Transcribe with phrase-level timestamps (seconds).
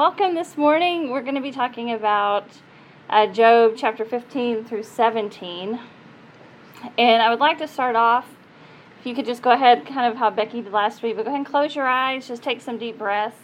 [0.00, 1.10] welcome this morning.
[1.10, 2.48] We're going to be talking about
[3.10, 5.78] uh, Job chapter 15 through 17.
[6.96, 8.26] And I would like to start off,
[8.98, 11.28] if you could just go ahead, kind of how Becky did last week, but go
[11.28, 13.36] ahead and close your eyes, just take some deep breaths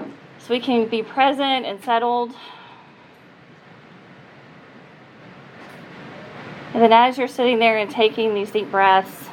[0.00, 2.34] so we can be present and settled.
[6.74, 9.25] And then as you're sitting there and taking these deep breaths,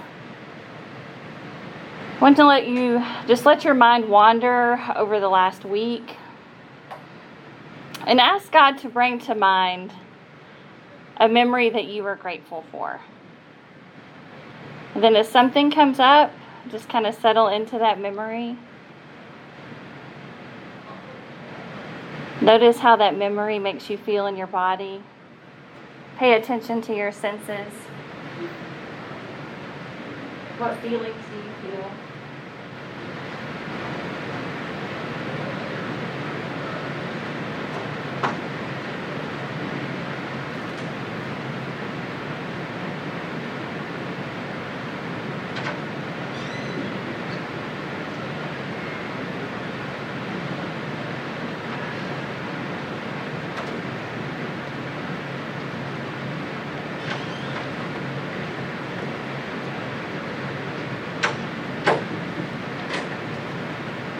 [2.23, 6.15] want to let you just let your mind wander over the last week
[8.07, 9.91] and ask God to bring to mind
[11.17, 13.01] a memory that you are grateful for.
[14.95, 16.31] And then as something comes up,
[16.69, 18.57] just kind of settle into that memory.
[22.39, 25.03] Notice how that memory makes you feel in your body.
[26.15, 27.73] Pay attention to your senses.
[30.57, 31.91] What feelings do you feel?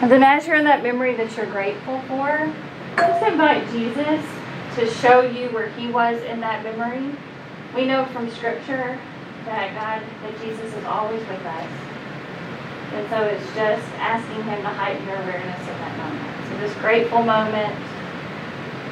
[0.04, 2.52] And then, as you're in that memory that you're grateful for,
[2.98, 4.20] just invite Jesus
[4.76, 7.16] to show you where He was in that memory.
[7.74, 9.00] We know from Scripture
[9.48, 11.70] that God, that Jesus is always with us.
[12.92, 16.52] And so it's just asking Him to heighten your awareness of that moment.
[16.52, 17.72] So, this grateful moment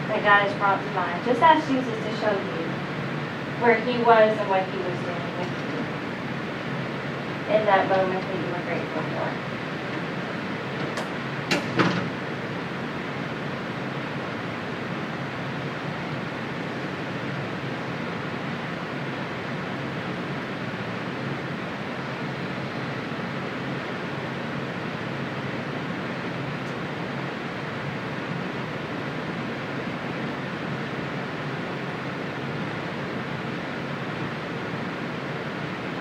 [0.09, 2.65] that God has brought to mind, just ask Jesus to show you
[3.61, 5.77] where He was and what He was doing with you
[7.53, 9.53] in that moment that you were grateful for.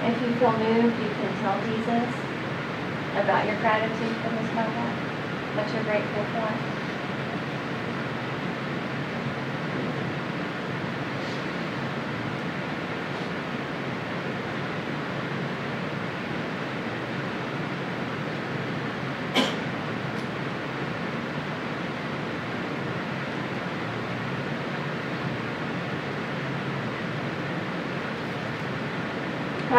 [0.04, 2.10] If you feel moved, you can tell Jesus
[3.14, 4.98] about your gratitude for this moment,
[5.56, 6.82] what you're grateful for.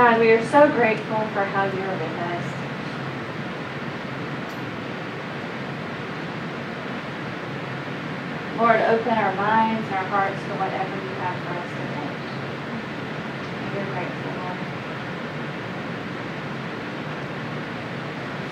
[0.03, 2.45] God, we are so grateful for how you're with us.
[8.59, 12.11] Lord, open our minds and our hearts to whatever you have for us today.
[13.77, 14.59] We're grateful, Lord.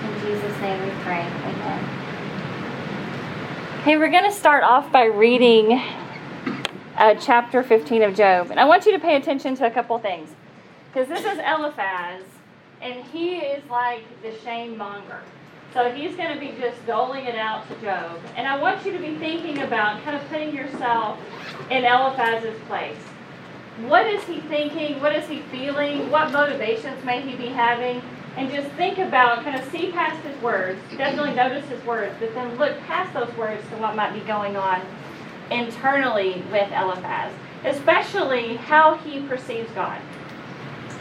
[0.07, 1.27] In Jesus' name we pray.
[1.27, 1.81] Amen.
[3.81, 5.81] Okay, we're going to start off by reading
[6.95, 8.51] uh, chapter 15 of Job.
[8.51, 10.29] And I want you to pay attention to a couple things.
[10.91, 12.21] Because this is Eliphaz,
[12.81, 15.21] and he is like the shame monger.
[15.73, 18.19] So he's going to be just doling it out to Job.
[18.35, 21.17] And I want you to be thinking about kind of putting yourself
[21.69, 22.97] in Eliphaz's place.
[23.87, 24.99] What is he thinking?
[24.99, 26.11] What is he feeling?
[26.11, 28.01] What motivations may he be having?
[28.35, 30.81] And just think about, kind of see past his words.
[30.97, 34.57] Definitely notice his words, but then look past those words to what might be going
[34.57, 34.81] on
[35.51, 37.31] internally with Eliphaz,
[37.63, 40.01] especially how he perceives God.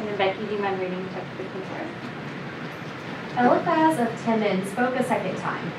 [0.00, 3.46] Then Becky, do mind reading chapter 15 for us?
[3.52, 5.70] Eliphaz of Teman spoke a second time.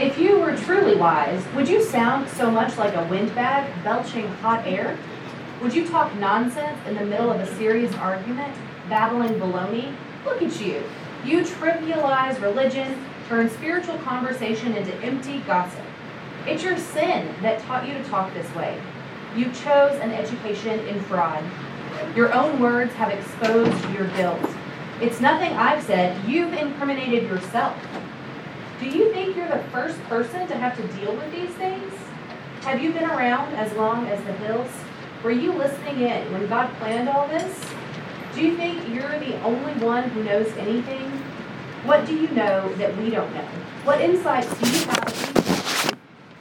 [0.00, 4.66] If you were truly wise, would you sound so much like a windbag belching hot
[4.66, 4.98] air?
[5.62, 8.52] Would you talk nonsense in the middle of a serious argument,
[8.88, 9.94] babbling baloney?
[10.24, 10.82] Look at you.
[11.24, 15.84] You trivialize religion, turn spiritual conversation into empty gossip.
[16.46, 18.80] It's your sin that taught you to talk this way.
[19.36, 21.44] You chose an education in fraud.
[22.14, 24.40] Your own words have exposed your guilt.
[25.00, 26.28] It's nothing I've said.
[26.28, 27.76] You've incriminated yourself.
[28.80, 31.92] Do you think you're the first person to have to deal with these things?
[32.62, 34.70] Have you been around as long as the hills?
[35.22, 37.64] Were you listening in when God planned all this?
[38.34, 41.10] Do you think you're the only one who knows anything?
[41.84, 43.48] What do you know that we don't know?
[43.84, 45.98] What insights do you have?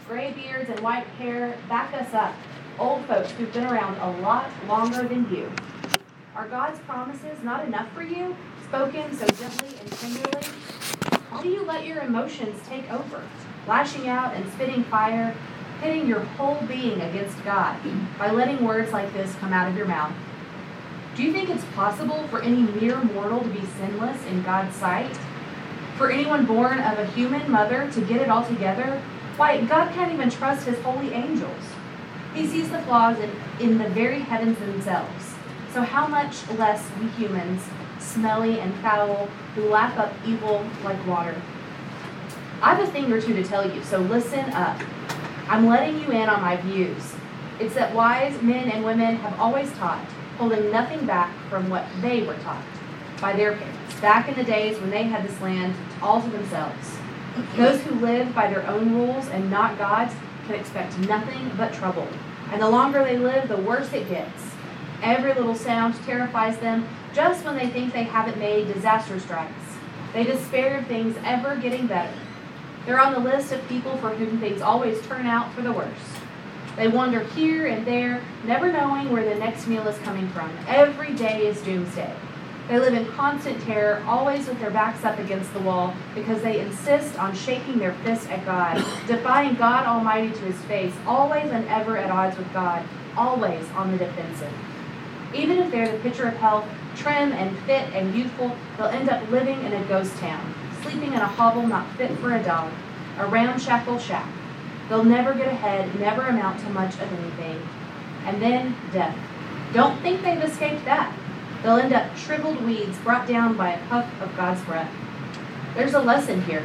[0.07, 2.35] Gray beards and white hair back us up.
[2.81, 5.51] Old folks who've been around a lot longer than you.
[6.35, 8.35] Are God's promises not enough for you,
[8.65, 10.47] spoken so gently and tenderly?
[11.29, 13.21] Why do you let your emotions take over?
[13.67, 15.35] lashing out and spitting fire,
[15.79, 17.77] pitting your whole being against God
[18.17, 20.13] by letting words like this come out of your mouth?
[21.15, 25.15] Do you think it's possible for any mere mortal to be sinless in God's sight?
[25.97, 29.01] For anyone born of a human mother to get it all together?
[29.37, 31.70] Why, God can't even trust his holy angels.
[32.33, 33.17] He sees the flaws
[33.59, 35.35] in, the very heavens themselves.
[35.73, 37.61] So, how much less we humans,
[37.99, 41.35] smelly and foul, who lap up evil like water?
[42.61, 44.79] I have a thing or two to tell you, so listen up.
[45.47, 47.15] I'm letting you in on my views.
[47.59, 50.03] It's that wise men and women have always taught,
[50.37, 52.63] holding nothing back from what they were taught
[53.19, 56.97] by their parents, back in the days when they had this land all to themselves.
[57.55, 60.13] Those who live by their own rules and not God's
[60.51, 62.07] can expect nothing but trouble.
[62.51, 64.51] And the longer they live, the worse it gets.
[65.01, 69.51] Every little sound terrifies them just when they think they haven't made disaster strikes.
[70.13, 72.13] They despair of things ever getting better.
[72.85, 75.87] They're on the list of people for whom things always turn out for the worse.
[76.75, 80.51] They wander here and there, never knowing where the next meal is coming from.
[80.67, 82.13] Every day is doomsday.
[82.71, 86.61] They live in constant terror, always with their backs up against the wall, because they
[86.61, 88.77] insist on shaking their fist at God,
[89.07, 92.85] defying God Almighty to his face, always and ever at odds with God,
[93.17, 94.53] always on the defensive.
[95.35, 96.63] Even if they're the picture of health,
[96.95, 101.19] trim and fit and youthful, they'll end up living in a ghost town, sleeping in
[101.19, 102.71] a hovel not fit for a dog,
[103.17, 104.31] a ramshackle shack.
[104.87, 107.67] They'll never get ahead, never amount to much of anything.
[108.23, 109.17] And then death.
[109.73, 111.13] Don't think they've escaped that.
[111.63, 114.91] They'll end up shriveled weeds brought down by a puff of God's breath.
[115.75, 116.61] There's a lesson here.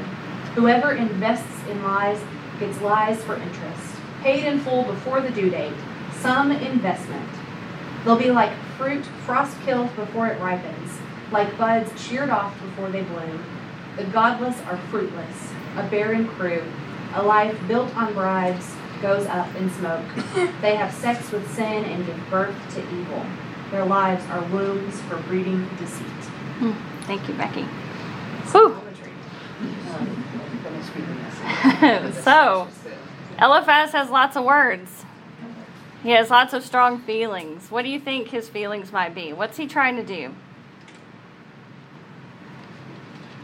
[0.55, 2.21] Whoever invests in lies
[2.59, 5.75] gets lies for interest, paid in full before the due date.
[6.15, 7.29] Some investment.
[8.05, 10.99] They'll be like fruit frost killed before it ripens,
[11.31, 13.45] like buds sheared off before they bloom.
[13.97, 16.63] The godless are fruitless, a barren crew.
[17.15, 20.05] A life built on bribes goes up in smoke.
[20.63, 23.25] They have sex with sin and give birth to evil.
[23.71, 26.07] Their lives are wombs for breeding deceit.
[26.59, 26.73] Hmm.
[27.05, 27.67] Thank you, Becky.
[28.53, 28.77] Whew.
[32.23, 32.69] so,
[33.41, 35.05] Eliphaz has lots of words.
[36.03, 37.71] He has lots of strong feelings.
[37.71, 39.33] What do you think his feelings might be?
[39.33, 40.33] What's he trying to do?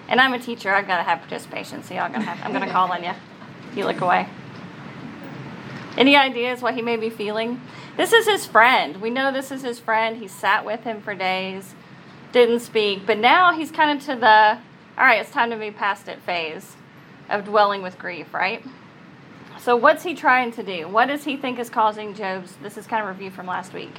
[0.09, 0.73] And I'm a teacher.
[0.73, 2.45] I've got to have participation, so y'all gonna have.
[2.45, 3.13] I'm gonna call on you.
[3.75, 4.29] You look away.
[5.97, 7.61] Any ideas what he may be feeling?
[7.97, 9.01] This is his friend.
[9.01, 10.17] We know this is his friend.
[10.17, 11.75] He sat with him for days,
[12.33, 14.59] didn't speak, but now he's kind of to the
[14.99, 16.77] all right, it's time to move past it phase
[17.31, 18.63] of dwelling with grief, right?
[19.59, 20.87] So, what's he trying to do?
[20.87, 22.57] What does he think is causing Job's?
[22.63, 23.97] This is kind of review from last week.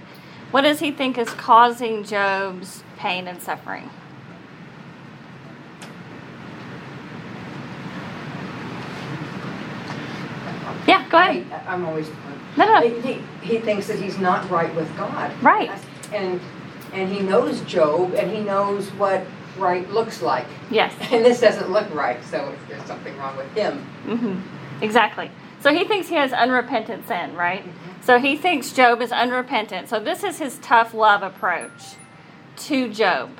[0.52, 3.90] What does he think is causing Job's pain and suffering?
[10.86, 11.48] Yeah, go ahead.
[11.66, 12.10] I, am always.
[12.58, 12.82] No, no.
[12.82, 15.32] He, he, thinks that he's not right with God.
[15.42, 15.72] Right.
[16.12, 16.40] And
[16.94, 19.26] and he knows Job, and he knows what
[19.58, 20.46] right looks like.
[20.70, 20.94] Yes.
[21.12, 23.86] And this doesn't look right, so there's something wrong with him.
[24.06, 24.84] Mm-hmm.
[24.84, 25.32] Exactly.
[25.60, 27.64] So he thinks he has unrepentant sin, right?
[27.64, 28.02] Mm-hmm.
[28.04, 29.90] So he thinks Job is unrepentant.
[29.90, 31.96] So this is his tough love approach
[32.58, 33.32] to Job.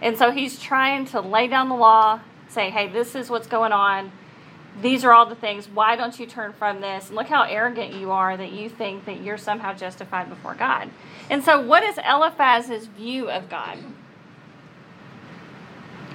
[0.00, 3.72] And so he's trying to lay down the law, say, hey, this is what's going
[3.72, 4.12] on
[4.80, 5.68] these are all the things.
[5.68, 7.08] Why don't you turn from this?
[7.08, 10.90] And look how arrogant you are that you think that you're somehow justified before God.
[11.30, 13.78] And so, what is Eliphaz's view of God?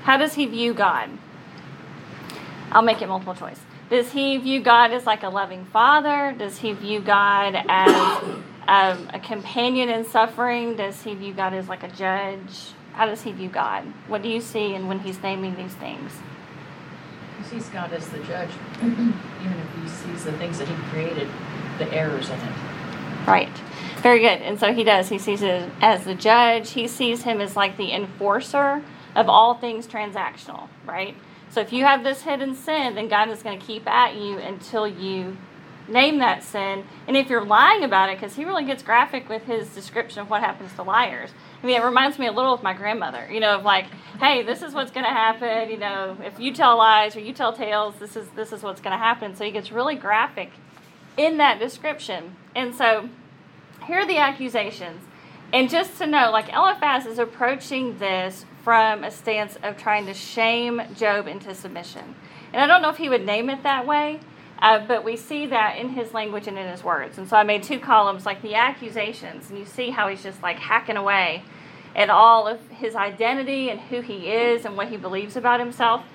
[0.04, 1.10] How does he view God?
[2.72, 3.60] I'll make it multiple choice.
[3.90, 6.36] Does he view God as like a loving father?
[6.38, 8.24] Does he view God as
[8.68, 10.76] um, a companion in suffering?
[10.76, 12.74] Does he view God as like a judge?
[12.94, 13.84] How does he view God?
[14.08, 16.12] What do you see and when he's naming these things?
[17.50, 18.50] Sees God as the judge,
[18.82, 21.28] even if he sees the things that he created,
[21.78, 22.54] the errors in it.
[23.28, 23.52] Right.
[24.02, 24.42] Very good.
[24.42, 25.10] And so he does.
[25.10, 26.72] He sees it as the judge.
[26.72, 28.84] He sees him as like the enforcer
[29.16, 31.16] of all things transactional, right?
[31.50, 34.40] So if you have this hidden sin, then God is going to keep at you
[34.40, 35.38] until you
[35.88, 36.84] name that sin.
[37.08, 40.30] And if you're lying about it, because he really gets graphic with his description of
[40.30, 41.30] what happens to liars.
[41.64, 43.86] I mean, it reminds me a little of my grandmother, you know, of like,
[44.20, 45.70] hey, this is what's going to happen.
[45.70, 48.82] You know, if you tell lies or you tell tales, this is this is what's
[48.82, 49.34] going to happen.
[49.36, 50.52] So he gets really graphic
[51.16, 52.36] in that description.
[52.54, 53.08] And so
[53.88, 55.02] here are the accusations.
[55.54, 60.14] And just to know, like Eliphaz is approaching this from a stance of trying to
[60.14, 62.16] shame Job into submission.
[62.52, 64.20] And I don't know if he would name it that way,
[64.64, 67.18] uh, but we see that in his language and in his words.
[67.18, 70.42] And so I made two columns, like the accusations, and you see how he's just
[70.42, 71.44] like hacking away
[71.94, 76.06] at all of his identity and who he is and what he believes about himself.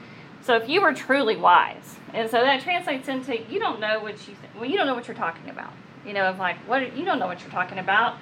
[0.41, 4.15] So if you were truly wise, and so that translates into you don't know what
[4.27, 5.73] you th- well you don't know what you're talking about.
[6.07, 8.17] You know, of like what you don't know what you're talking about.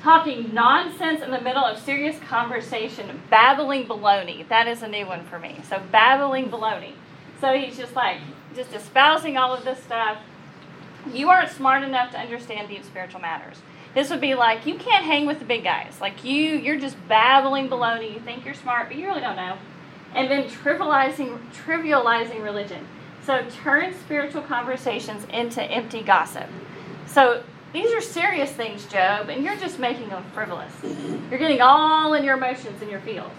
[0.00, 4.48] Talking nonsense in the middle of serious conversation, babbling baloney.
[4.48, 5.56] That is a new one for me.
[5.68, 6.94] So babbling baloney.
[7.44, 8.20] So he's just like
[8.56, 10.16] just espousing all of this stuff.
[11.12, 13.58] You aren't smart enough to understand deep spiritual matters.
[13.92, 16.00] This would be like you can't hang with the big guys.
[16.00, 18.14] Like you, you're just babbling baloney.
[18.14, 19.58] You think you're smart, but you really don't know.
[20.14, 22.88] And then trivializing, trivializing religion.
[23.26, 26.48] So turn spiritual conversations into empty gossip.
[27.06, 27.42] So
[27.74, 30.72] these are serious things, Job, and you're just making them frivolous.
[31.28, 33.30] You're getting all in your emotions in your field.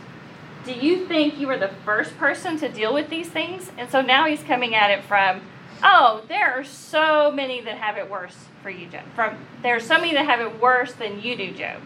[0.65, 3.71] Do you think you were the first person to deal with these things?
[3.77, 5.41] And so now he's coming at it from,
[5.83, 9.03] oh, there are so many that have it worse for you, Job.
[9.13, 11.81] From there are so many that have it worse than you do, Job.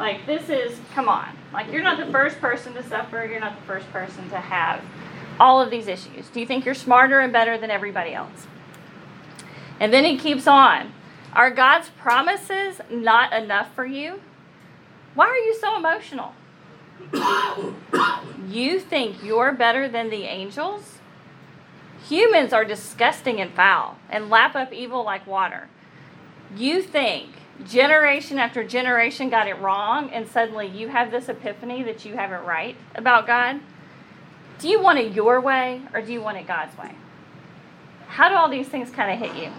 [0.00, 1.28] Like this is come on.
[1.52, 4.82] Like you're not the first person to suffer, you're not the first person to have
[5.38, 6.28] all of these issues.
[6.28, 8.48] Do you think you're smarter and better than everybody else?
[9.78, 10.92] And then he keeps on.
[11.34, 14.20] Are God's promises not enough for you?
[15.14, 16.32] Why are you so emotional?
[18.48, 20.98] You think you're better than the angels?
[22.08, 25.68] Humans are disgusting and foul and lap up evil like water.
[26.56, 27.30] You think
[27.64, 32.32] generation after generation got it wrong and suddenly you have this epiphany that you have
[32.32, 33.60] it right about God?
[34.58, 36.94] Do you want it your way or do you want it God's way?
[38.08, 39.52] How do all these things kind of hit you?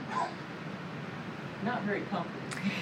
[1.64, 2.40] Not very comfortable.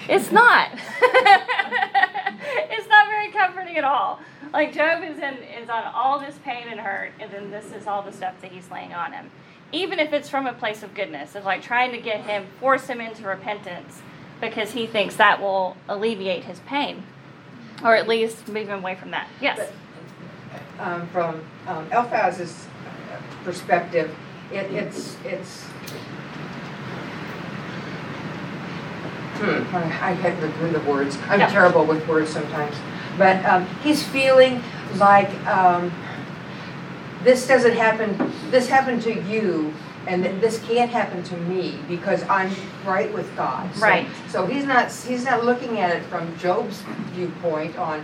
[0.08, 0.70] It's not.
[1.02, 4.20] it's not very comforting at all.
[4.54, 7.88] Like Job is in is on all this pain and hurt, and then this is
[7.88, 9.30] all the stuff that he's laying on him.
[9.72, 12.88] Even if it's from a place of goodness, of like trying to get him, force
[12.88, 14.02] him into repentance,
[14.40, 17.04] because he thinks that will alleviate his pain,
[17.84, 19.28] or at least move him away from that.
[19.42, 19.72] Yes.
[20.80, 22.68] um, from um, Eliphaz's
[23.44, 24.16] perspective,
[24.52, 25.64] it, it's it's.
[29.40, 31.16] Hmm, I had to do the words.
[31.30, 31.48] I'm Yeah.
[31.50, 32.76] terrible with words sometimes,
[33.18, 34.62] but um, he's feeling
[34.96, 35.92] like um,
[37.24, 38.32] this doesn't happen.
[38.52, 39.74] This happened to you,
[40.08, 42.52] and th- this can't happen to me because I'm
[42.86, 43.74] right with God.
[43.76, 44.08] So, Right.
[44.30, 46.82] So he's not he's not looking at it from Job's
[47.14, 48.02] viewpoint on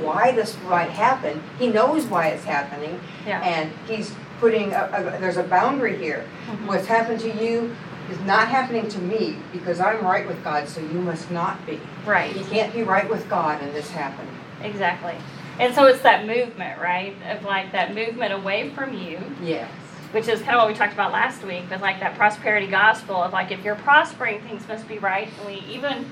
[0.00, 1.42] why this might happen.
[1.58, 3.40] He knows why it's happening, Yeah.
[3.42, 6.24] and he's putting a, a, there's a boundary here.
[6.48, 6.66] Mhm.
[6.66, 7.74] What's happened to you
[8.10, 11.80] is not happening to me because I'm right with God, so you must not be.
[12.04, 12.34] Right.
[12.36, 14.28] You can't be right with God and this happened.
[14.62, 15.14] Exactly.
[15.58, 17.14] And so it's that movement, right?
[17.30, 19.70] Of like that movement away from you Yes.
[20.12, 23.16] which is kind of what we talked about last week, but like that prosperity gospel
[23.16, 25.28] of like if you're prospering, things must be right.
[25.38, 26.06] And we even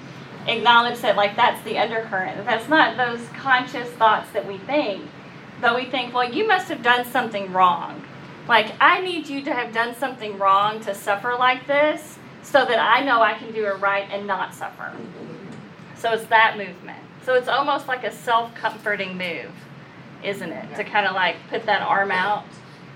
[0.46, 2.44] acknowledge that like that's the undercurrent.
[2.44, 5.04] That's not those conscious thoughts that we think,
[5.60, 8.02] but we think, well, you must have done something wrong.
[8.48, 12.78] Like I need you to have done something wrong to suffer like this, so that
[12.78, 14.92] I know I can do it right and not suffer.
[15.96, 17.02] So it's that movement.
[17.24, 19.50] So it's almost like a self-comforting move,
[20.22, 20.76] isn't it?
[20.76, 22.44] To kind of like put that arm out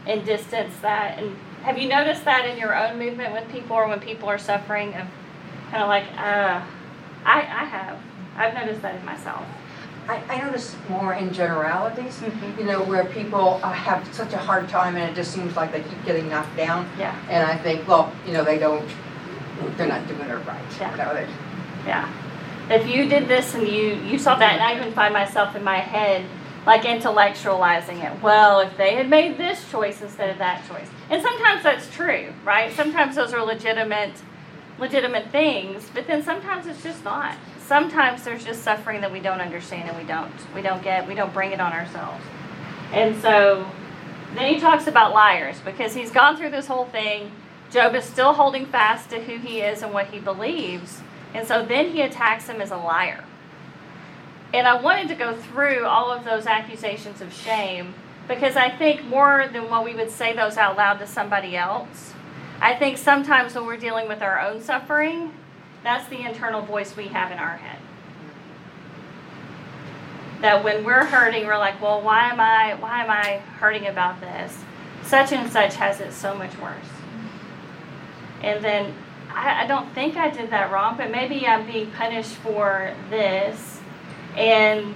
[0.06, 1.18] and distance that.
[1.18, 4.38] And have you noticed that in your own movement with people or when people are
[4.38, 5.06] suffering of
[5.70, 6.62] kind of like, uh,
[7.24, 7.98] I, I have.
[8.36, 9.46] I've noticed that in myself.
[10.08, 12.58] I, I notice more in generalities, Mhm.
[12.58, 15.70] you know, where people uh, have such a hard time and it just seems like
[15.70, 16.88] they keep getting knocked down.
[16.98, 18.88] Yeah, And I think, well, you know, they don't,
[19.76, 20.60] they're not doing it right.
[20.80, 20.90] Yeah.
[20.92, 21.26] You know,
[21.86, 22.08] yeah.
[22.70, 25.62] If you did this and you, you saw that, and I even find myself in
[25.64, 26.24] my head
[26.66, 28.22] like intellectualizing it.
[28.22, 30.86] Well, if they had made this choice instead of that choice.
[31.08, 32.72] And sometimes that's true, right?
[32.72, 34.12] Sometimes those are legitimate
[34.78, 37.34] legitimate things, but then sometimes it's just not.
[37.68, 41.14] Sometimes there's just suffering that we don't understand and we don't we don't get, we
[41.14, 42.24] don't bring it on ourselves.
[42.92, 43.70] And so
[44.34, 47.30] then he talks about liars because he's gone through this whole thing.
[47.70, 51.02] Job is still holding fast to who he is and what he believes.
[51.34, 53.22] And so then he attacks him as a liar.
[54.54, 57.92] And I wanted to go through all of those accusations of shame
[58.28, 62.14] because I think more than what we would say those out loud to somebody else,
[62.62, 65.34] I think sometimes when we're dealing with our own suffering,
[65.82, 67.78] that's the internal voice we have in our head.
[70.40, 74.20] That when we're hurting, we're like, well, why am I why am I hurting about
[74.20, 74.56] this?
[75.02, 76.84] Such and such has it so much worse.
[78.42, 78.94] And then
[79.30, 83.80] I, I don't think I did that wrong, but maybe I'm being punished for this.
[84.36, 84.94] And,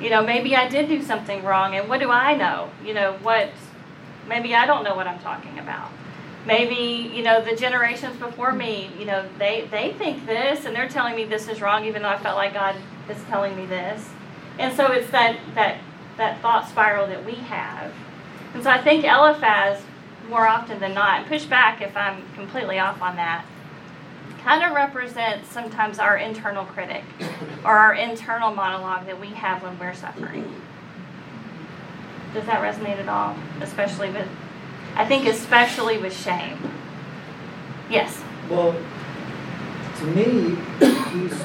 [0.00, 1.74] you know, maybe I did do something wrong.
[1.74, 2.70] And what do I know?
[2.84, 3.50] You know, what,
[4.28, 5.90] maybe I don't know what I'm talking about.
[6.46, 10.88] Maybe, you know, the generations before me, you know, they, they think this and they're
[10.88, 12.76] telling me this is wrong, even though I felt like God
[13.10, 14.08] is telling me this.
[14.58, 15.80] And so it's that, that,
[16.16, 17.92] that thought spiral that we have.
[18.54, 19.82] And so I think Eliphaz,
[20.28, 23.44] more often than not, and push back if I'm completely off on that,
[24.42, 27.02] kind of represents sometimes our internal critic
[27.64, 30.44] or our internal monologue that we have when we're suffering.
[32.32, 33.36] Does that resonate at all?
[33.60, 34.28] Especially with,
[34.96, 36.58] I think, especially with shame.
[37.90, 38.22] Yes.
[38.48, 38.74] Well,
[39.98, 40.56] to me,
[41.12, 41.44] he's,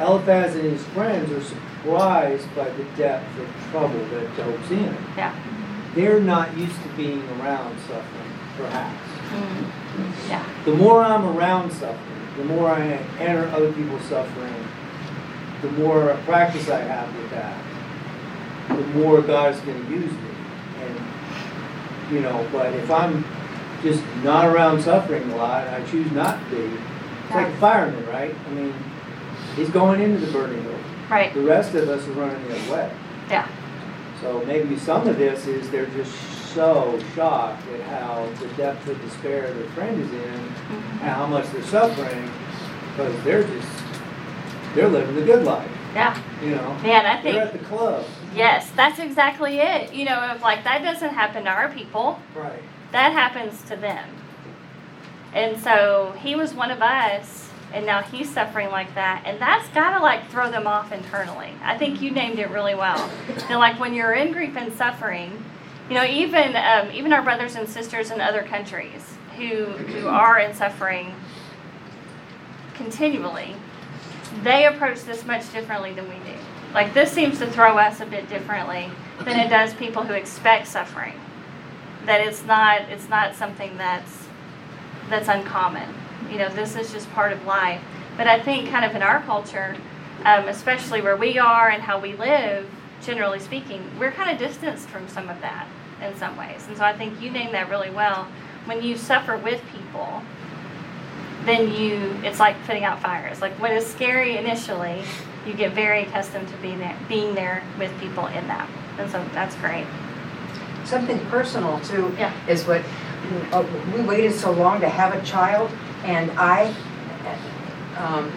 [0.00, 4.96] Eliphaz and his friends are surprised by the depth of trouble that Job's in.
[5.16, 5.34] Yeah.
[5.94, 9.08] They're not used to being around suffering, perhaps.
[9.30, 10.28] Mm.
[10.28, 10.44] Yeah.
[10.64, 12.80] The more I'm around suffering, the more I
[13.18, 14.54] enter other people's suffering,
[15.60, 17.58] the more practice I have with that,
[18.68, 20.27] the more God's going to use me.
[22.10, 23.24] You know, but if I'm
[23.82, 26.76] just not around suffering a lot, I choose not to be,
[27.26, 28.34] it's like a fireman, right?
[28.46, 28.74] I mean,
[29.56, 30.84] he's going into the burning building.
[31.10, 31.32] Right.
[31.34, 32.92] The rest of us are running the other way.
[33.30, 33.46] Yeah.
[34.20, 36.12] So maybe some of this is they're just
[36.54, 41.00] so shocked at how the depth of despair their friend is in Mhm.
[41.02, 42.30] and how much they're suffering
[42.96, 43.68] because they're just
[44.74, 46.16] they're living the good life, Yeah.
[46.42, 46.74] you know.
[46.82, 48.04] Man, I think They're at the club.
[48.34, 49.92] Yes, that's exactly it.
[49.94, 52.20] You know, of like, that doesn't happen to our people.
[52.34, 52.62] Right.
[52.92, 54.08] that happens to them.
[55.34, 59.68] And so he was one of us, and now he's suffering like that, and that's
[59.70, 61.52] got to like throw them off internally.
[61.62, 63.10] I think you named it really well.
[63.50, 65.44] And like when you're in grief and suffering,
[65.90, 70.38] you know, even um, even our brothers and sisters in other countries who who are
[70.38, 71.14] in suffering
[72.74, 73.54] continually,
[74.42, 76.37] they approach this much differently than we do.
[76.74, 78.90] Like this seems to throw us a bit differently
[79.24, 81.14] than it does people who expect suffering
[82.08, 84.24] that it's not it's not something that's
[85.10, 85.94] that's uncommon.
[86.30, 87.80] You know, this is just part of life.
[88.16, 89.76] But I think kind of in our culture,
[90.24, 92.68] um, especially where we are and how we live,
[93.02, 95.68] generally speaking, we're kind of distanced from some of that
[96.02, 96.66] in some ways.
[96.68, 98.26] And so I think you named that really well.
[98.64, 100.22] When you suffer with people,
[101.44, 103.40] then you it's like putting out fires.
[103.40, 105.02] Like what is scary initially,
[105.48, 108.68] you get very accustomed to being there being there with people in that.
[108.98, 109.86] And so that's great.
[110.84, 112.32] Something personal too Yeah.
[112.46, 112.82] is what,
[113.52, 115.70] uh, we waited so long to have a child
[116.04, 116.74] and I
[117.96, 118.30] um,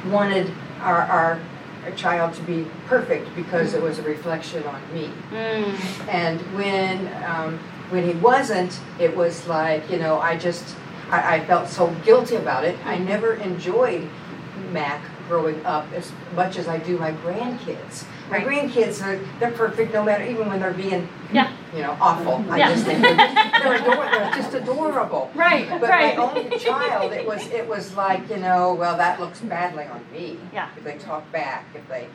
[0.10, 1.40] wanted our, our,
[1.84, 5.10] our child to be perfect because it was a reflection on me.
[5.32, 6.08] Mm.
[6.08, 7.58] And when, um,
[7.90, 10.76] when he wasn't, it was like, you know, I just,
[11.10, 12.78] I, I felt so guilty about it.
[12.86, 14.08] I never enjoyed
[14.72, 18.04] Mac growing up as much as I do my grandkids.
[18.28, 18.46] My Right.
[18.68, 21.50] grandkids are, they're perfect no matter, even when they're being, Yeah.
[21.74, 22.44] you know, awful.
[22.50, 25.30] I just think they're, they're adorable, they're just adorable.
[25.36, 29.40] Right, But my only child, it was, it was like, you know, well, that looks
[29.40, 30.36] badly on me.
[30.52, 30.68] Yeah.
[30.76, 32.08] If they talk back, if they,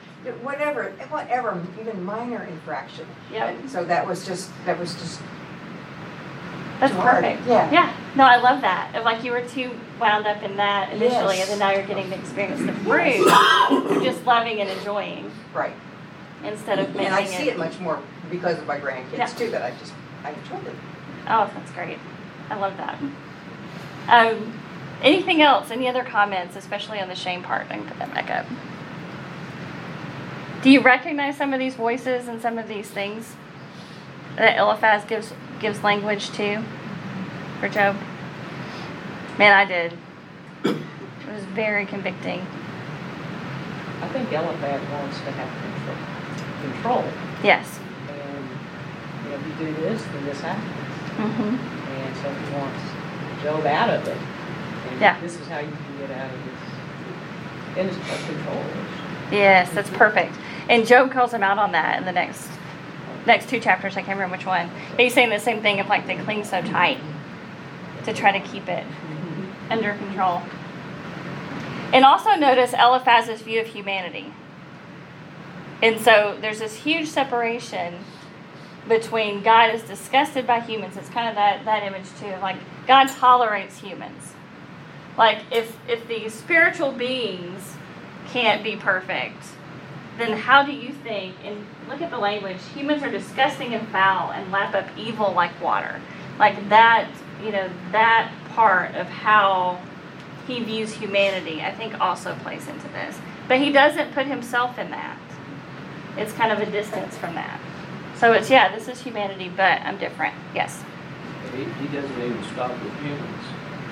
[0.43, 3.06] whatever, whatever, even minor infraction.
[3.32, 3.47] Yep.
[3.62, 5.21] And So that was just, that was just
[6.80, 7.48] That's perfect.
[7.48, 7.72] Yeah.
[7.72, 7.94] Yeah.
[8.16, 8.94] No, I love that.
[8.96, 11.50] Of like you were too wound up in that initially, Yes.
[11.50, 13.16] and then now you're getting to experience the fruit.
[13.92, 15.74] You're just loving and enjoying Right.
[16.44, 18.82] instead of And I see it much more because of my Yeah.
[18.82, 20.76] grandkids too, that I just, I enjoy it.
[21.30, 21.98] Oh, that's great.
[22.50, 22.96] I love that.
[24.08, 24.54] Um,
[25.02, 25.72] anything else?
[25.72, 27.68] Any other comments, especially on the shame part?
[27.70, 28.46] I can put that back up.
[30.62, 33.36] Do you recognize some of these voices and some of these things
[34.36, 36.63] that Eliphaz gives gives language to
[37.60, 37.95] for Job?
[39.38, 39.98] Man, I did.
[40.63, 42.45] It was very convicting.
[44.02, 45.50] I think Eliphaz wants to have
[46.71, 47.02] control.
[47.02, 47.04] Control.
[47.43, 47.80] Yes.
[48.10, 48.50] And,
[49.24, 50.65] you know, if you do this, then this happens.
[51.17, 51.56] Mm-hmm.
[51.91, 54.17] And so he wants Job out of it.
[54.91, 55.19] And Yeah.
[55.19, 57.78] this is how you can get out of this.
[57.78, 58.63] And it's control.
[59.32, 60.36] Yes, that's perfect.
[60.69, 62.50] And Job calls him out on that in the next
[63.26, 63.98] next two chapters.
[63.98, 64.70] I can't remember which one.
[64.92, 67.00] But he's saying the same thing of like they cling so tight
[68.04, 69.72] to try to keep it mm-hmm.
[69.72, 70.42] under control.
[71.94, 74.34] And also notice Eliphaz's view of humanity.
[75.82, 77.96] And so there's this huge separation
[78.88, 80.98] between God is disgusted by humans.
[80.98, 82.34] It's kind of that, that image too.
[82.42, 82.58] Like
[82.88, 84.34] God tolerates humans.
[85.18, 87.76] Like if if the spiritual beings
[88.28, 89.44] can't be perfect,
[90.18, 94.32] then how do you think and look at the language, humans are disgusting and foul
[94.32, 96.02] and lap up evil like water.
[96.39, 97.10] Like that,
[97.43, 99.80] you know, that part of how
[100.48, 103.17] he views humanity, I think also plays into this.
[103.48, 105.17] But he doesn't put himself in that.
[106.17, 107.60] It's kind of a distance from that.
[108.15, 110.34] So it's yeah, this is humanity, but I'm different.
[110.54, 110.82] Yes.
[111.54, 113.43] He, he doesn't even stop with humans.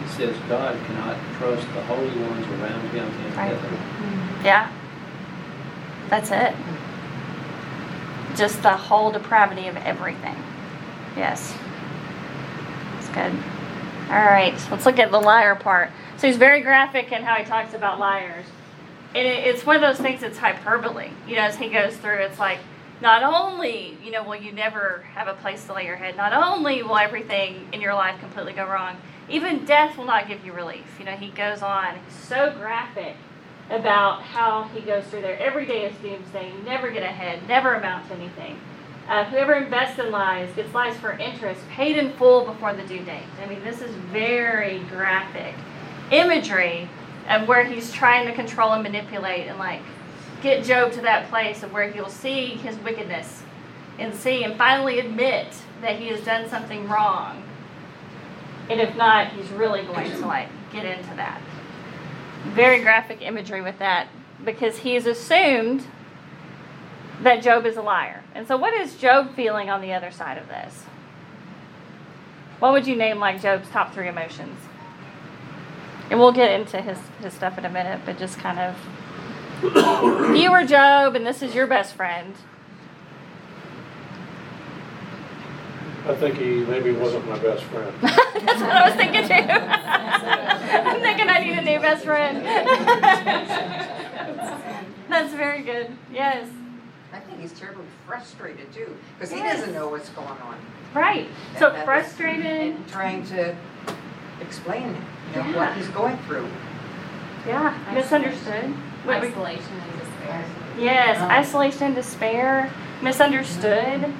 [0.02, 3.52] He says God cannot trust the holy ones around him in Right.
[3.56, 4.44] heaven.
[4.44, 4.72] Yeah.
[6.10, 6.54] That's it.
[8.36, 10.36] Just the whole depravity of everything.
[11.16, 11.56] Yes.
[12.94, 13.44] That's good.
[14.10, 15.92] All right, let's look at the liar part.
[16.18, 18.46] So he's very graphic in how he talks about liars.
[19.16, 21.10] And it, it's one of those things that's hyperbole.
[21.28, 22.60] You know, as he goes through, it's like,
[23.02, 26.32] not only, you know, will you never have a place to lay your head, not
[26.34, 28.96] only will everything in your life completely go wrong,
[29.30, 30.86] even death will not give you relief.
[31.00, 33.16] You know, he goes on, he's so graphic
[33.70, 35.38] about how he goes through there.
[35.40, 36.52] Every day is doomsday.
[36.52, 38.60] You never get ahead, never amount to anything.
[39.08, 43.04] Uh, whoever invests in lies gets lies for interest, paid in full before the due
[43.04, 43.24] date.
[43.42, 45.56] I mean, this is very graphic
[46.12, 46.88] imagery
[47.30, 49.82] of where he's trying to control and manipulate and like
[50.42, 53.44] get Job to that place of where he'll see his wickedness
[54.00, 55.48] and see and finally admit
[55.82, 57.44] that he has done something wrong.
[58.70, 61.42] And if not, he's really going to like get into that.
[62.46, 64.08] Very graphic imagery with that
[64.44, 65.86] because he's assumed
[67.22, 68.24] that Job is a liar.
[68.36, 70.84] And so, what is Job feeling on the other side of this?
[72.60, 74.60] What would you name like Job's top three emotions?
[76.10, 78.76] And we'll get into his, his stuff in a minute, but just kind of.
[80.36, 82.36] You were Job and this is your best friend,
[86.06, 87.94] I think he maybe wasn't my best friend.
[88.02, 89.54] that's what I was thinking too.
[89.54, 92.44] I'm thinking I need a new best friend.
[95.10, 95.92] that's very good.
[96.12, 96.48] Yes.
[97.14, 99.60] I think he's terribly frustrated too, because he Yes.
[99.60, 100.58] doesn't know what's going on.
[100.94, 101.30] Right.
[101.58, 102.76] So And- and- frustrated.
[102.76, 103.56] And trying to
[104.42, 104.96] explain,
[105.34, 105.56] you know, Yeah.
[105.56, 106.48] what he's going through.
[107.48, 107.74] Yeah.
[107.94, 108.74] Misunderstood.
[109.06, 110.44] What we- Isolation and despair.
[110.80, 112.70] Yes, Um, isolation, despair,
[113.02, 114.12] misunderstood.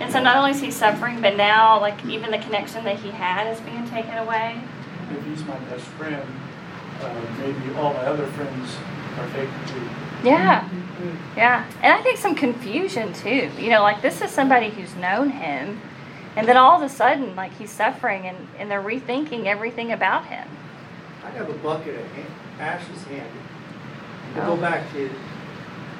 [0.00, 3.10] And so not only is he suffering, but now like even the connection that he
[3.10, 4.60] had is being taken away.
[5.10, 6.22] if he's my best friend,
[7.00, 8.76] uh, maybe all my other friends
[9.18, 9.88] are fake too.
[10.24, 10.68] Yeah.
[11.36, 11.64] Yeah.
[11.82, 13.50] And I think some confusion too.
[13.58, 15.80] You know, like this is somebody who's known him
[16.36, 20.26] and then all of a sudden like he's suffering and, and they're rethinking everything about
[20.26, 20.46] him.
[21.24, 23.30] I have a bucket of ha- ashes handy.
[24.34, 24.54] To Oh.
[24.54, 25.08] go back to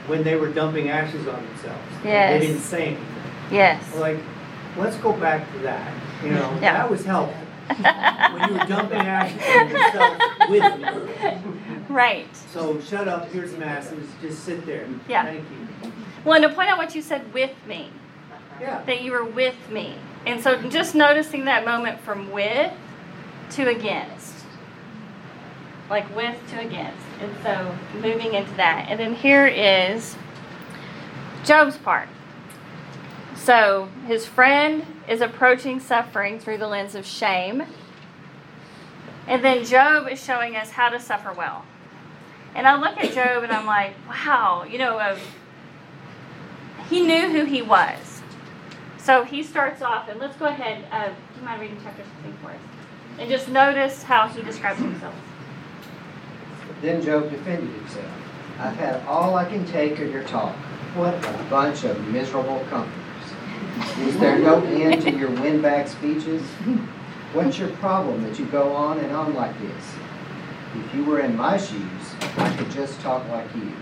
[0.08, 1.80] when they were dumping ashes on themselves.
[1.96, 2.40] and Yes.
[2.40, 3.06] They didn't say anything.
[3.50, 3.82] Yes.
[3.96, 4.18] Like,
[4.76, 6.72] let's go back to that, you know, Yeah.
[6.74, 7.40] that was helpful.
[7.68, 11.38] When you were dumping ashes on yourself with me.
[11.88, 12.36] right.
[12.52, 14.86] So shut up, here's some ashes, just sit there.
[15.08, 15.24] Yeah.
[15.24, 15.92] Thank you.
[16.24, 17.90] Well, and to point out what you said with me.
[18.60, 18.82] Yeah.
[18.86, 19.96] that you were with me.
[20.24, 22.72] And so just noticing that moment from with
[23.50, 24.32] to against.
[25.90, 27.04] Like with to against.
[27.20, 28.86] And so moving into that.
[28.88, 30.16] And then here is
[31.44, 32.08] Job's part.
[33.46, 37.62] So his friend is approaching suffering through the lens of shame.
[39.28, 41.64] And then Job is showing us how to suffer well.
[42.56, 45.22] And I look at Job and I'm like, wow, you know, of
[46.90, 48.20] he knew who he was.
[48.98, 50.84] So he starts off, and let's go ahead.
[50.90, 52.56] Uh, do you mind reading chapter 16 for us?
[53.20, 55.14] And just notice how he describes himself.
[56.82, 58.10] Then Job defended himself.
[58.58, 60.56] I've had all I can take of your talk.
[60.96, 63.05] What a bunch of miserable comforters.
[63.76, 66.42] Is there no end to your windbag speeches?
[67.32, 69.94] What's your problem that you go on and on like this?
[70.76, 73.72] If you were in my shoes, I could just talk like you.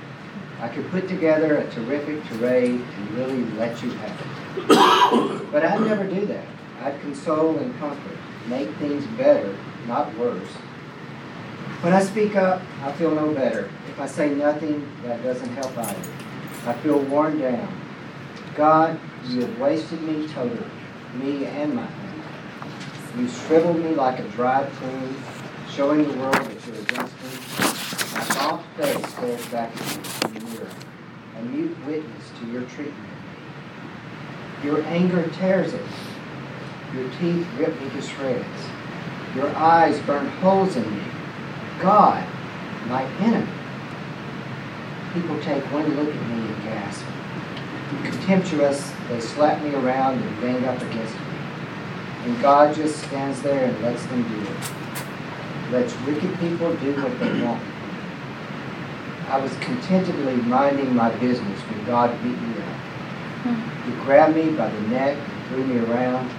[0.60, 5.52] I could put together a terrific tirade and really let you have it.
[5.52, 6.46] But I'd never do that.
[6.82, 8.16] I'd console and comfort,
[8.48, 10.50] make things better, not worse.
[11.82, 13.70] When I speak up, I feel no better.
[13.88, 16.10] If I say nothing, that doesn't help either.
[16.66, 17.80] I feel worn down.
[18.56, 20.66] God, you have wasted me totally,
[21.14, 22.24] me and my family.
[23.18, 25.16] You shriveled me like a dried prune,
[25.70, 27.30] showing the world that you're against me.
[28.14, 30.70] My soft face stares back at you from the mirror,
[31.38, 34.68] a mute witness to your treatment of me.
[34.68, 35.88] Your anger tears at me.
[36.94, 38.44] Your teeth rip me to shreds.
[39.34, 41.02] Your eyes burn holes in me.
[41.80, 42.24] God,
[42.88, 43.50] my enemy.
[45.12, 47.04] People take one look at me and gasp.
[48.04, 51.24] Contemptuous, they slap me around and bang up against me.
[52.24, 55.72] And God just stands there and lets them do it.
[55.72, 57.62] Lets wicked people do what they want.
[59.28, 63.84] I was contentedly minding my business when God beat me up.
[63.84, 66.30] He grabbed me by the neck and threw me around.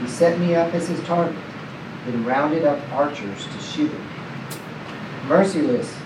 [0.00, 1.36] He set me up as his target,
[2.04, 4.06] then rounded up archers to shoot at me.
[5.28, 5.96] Merciless,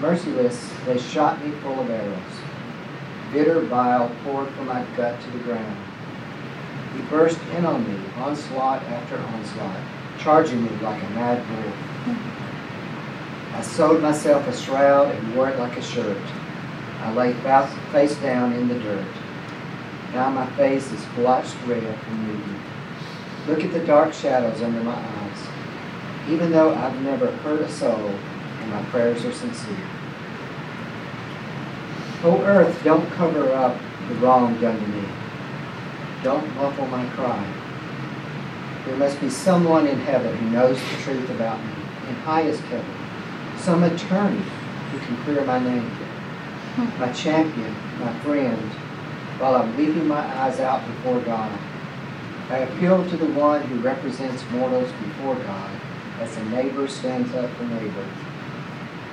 [0.00, 2.43] merciless, they shot me full of arrows.
[3.34, 5.76] Bitter bile poured from my gut to the ground.
[6.94, 9.80] He burst in on me, onslaught after onslaught,
[10.20, 12.16] charging me like a mad bull.
[13.54, 16.22] I sewed myself a shroud and wore it like a shirt.
[17.00, 17.32] I lay
[17.90, 19.04] face down in the dirt.
[20.12, 22.62] Now my face is blotched red from reading.
[23.48, 25.48] Look at the dark shadows under my eyes.
[26.28, 28.14] Even though I've never hurt a soul,
[28.60, 29.93] and my prayers are sincere.
[32.24, 33.76] O earth, don't cover up
[34.08, 35.06] the wrong done to me.
[36.22, 37.46] Don't muffle my cry.
[38.86, 41.72] There must be someone in heaven who knows the truth about me,
[42.08, 42.96] in highest heaven,
[43.58, 44.42] some attorney
[44.90, 45.90] who can clear my name,
[46.98, 48.70] my champion, my friend,
[49.38, 51.52] while I'm weeping my eyes out before God.
[52.48, 55.70] I appeal to the one who represents mortals before God,
[56.20, 58.06] as a neighbor stands up for neighbor.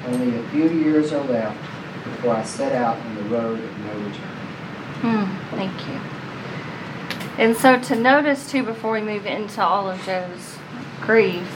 [0.06, 1.60] Only a few years are left
[2.04, 4.38] before I set out on the road of no return.
[5.02, 6.22] Hmm, thank you.
[7.38, 10.58] And so to notice too, before we move into all of Job's
[11.02, 11.48] grief,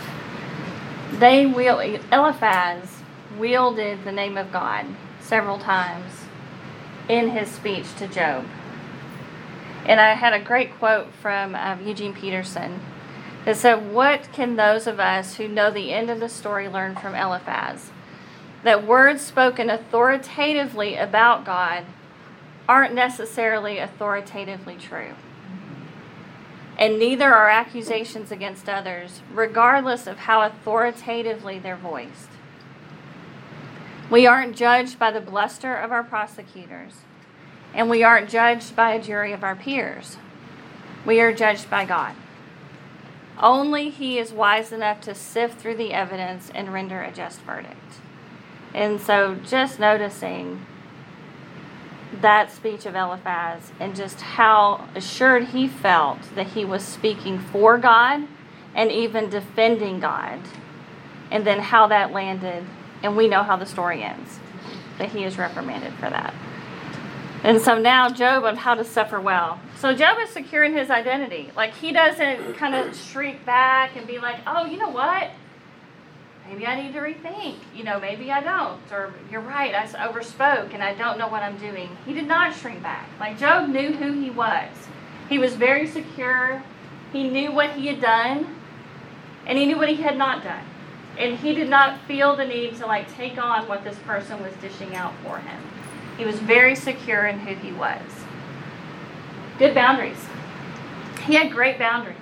[1.14, 1.80] they will
[2.12, 3.02] Eliphaz
[3.38, 4.86] wielded the name of God
[5.20, 6.26] several times
[7.08, 8.46] in his speech to Job.
[9.86, 12.80] And I had a great quote from um, Eugene Peterson
[13.46, 16.96] that said, What can those of us who know the end of the story learn
[16.96, 17.92] from Eliphaz?
[18.66, 21.86] That words spoken authoritatively about God
[22.68, 25.14] aren't necessarily authoritatively true.
[26.76, 32.30] And neither are accusations against others, regardless of how authoritatively they're voiced.
[34.10, 36.94] We aren't judged by the bluster of our prosecutors,
[37.72, 40.18] and we aren't judged by a jury of our peers.
[41.06, 42.16] We are judged by God.
[43.40, 48.00] Only He is wise enough to sift through the evidence and render a just verdict.
[48.76, 50.66] And so, just noticing
[52.20, 57.78] that speech of Eliphaz and just how assured he felt that he was speaking for
[57.78, 58.28] God
[58.76, 60.42] and even defending God,
[61.32, 62.66] and then how that landed
[63.02, 64.40] and we know how the story ends
[64.98, 66.34] that he is reprimanded for that.
[67.44, 69.62] And so now Job on how to suffer well.
[69.78, 71.52] So Job is secure in his identity.
[71.56, 75.30] Like he doesn't kind of shriek back and be like, "Oh, you know what?
[76.48, 77.56] Maybe I need to rethink.
[77.76, 78.80] You know, maybe I don't.
[78.92, 82.56] Or you're right, I overspoke and I don't know what I'm doing." He did not
[82.56, 83.10] shrink back.
[83.20, 84.70] Like Job knew who he was.
[85.30, 86.64] He was very secure.
[87.12, 88.56] He knew what he had done,
[89.46, 90.66] and he knew what he had not done
[91.18, 94.54] and he did not feel the need to like take on what this person was
[94.56, 95.62] dishing out for him.
[96.18, 98.02] He was very secure in who he was.
[99.58, 100.26] Good boundaries.
[101.26, 102.18] He had great boundaries.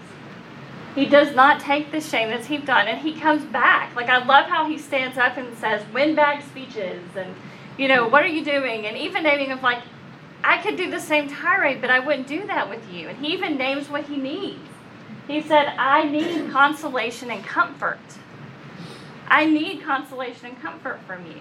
[0.96, 3.96] He does not take the shame that's heaped on, and he comes back.
[3.96, 7.34] Like I love how he stands up and says windbag speeches, and
[7.78, 8.86] you know what are you doing?
[8.86, 9.82] And even naming of like,
[10.44, 13.08] I could do the same tirade, but I wouldn't do that with you.
[13.08, 14.60] And he even names what he needs.
[15.28, 18.00] He said, I need consolation and comfort.
[19.28, 21.40] I need consolation and comfort from you.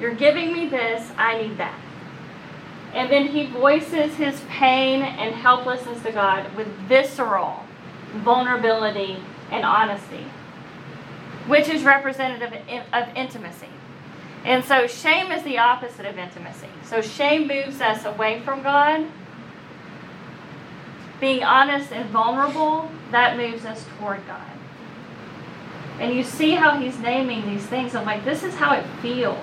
[0.00, 1.78] You're giving me this, I need that.
[2.92, 7.65] And then he voices his pain and helplessness to God with visceral
[8.22, 9.18] vulnerability
[9.50, 10.24] and honesty,
[11.46, 12.52] which is representative
[12.92, 13.68] of intimacy.
[14.44, 16.68] And so shame is the opposite of intimacy.
[16.84, 19.06] So shame moves us away from God.
[21.20, 24.46] Being honest and vulnerable, that moves us toward God.
[25.98, 27.94] And you see how he's naming these things.
[27.94, 29.38] I'm like, this is how it feels.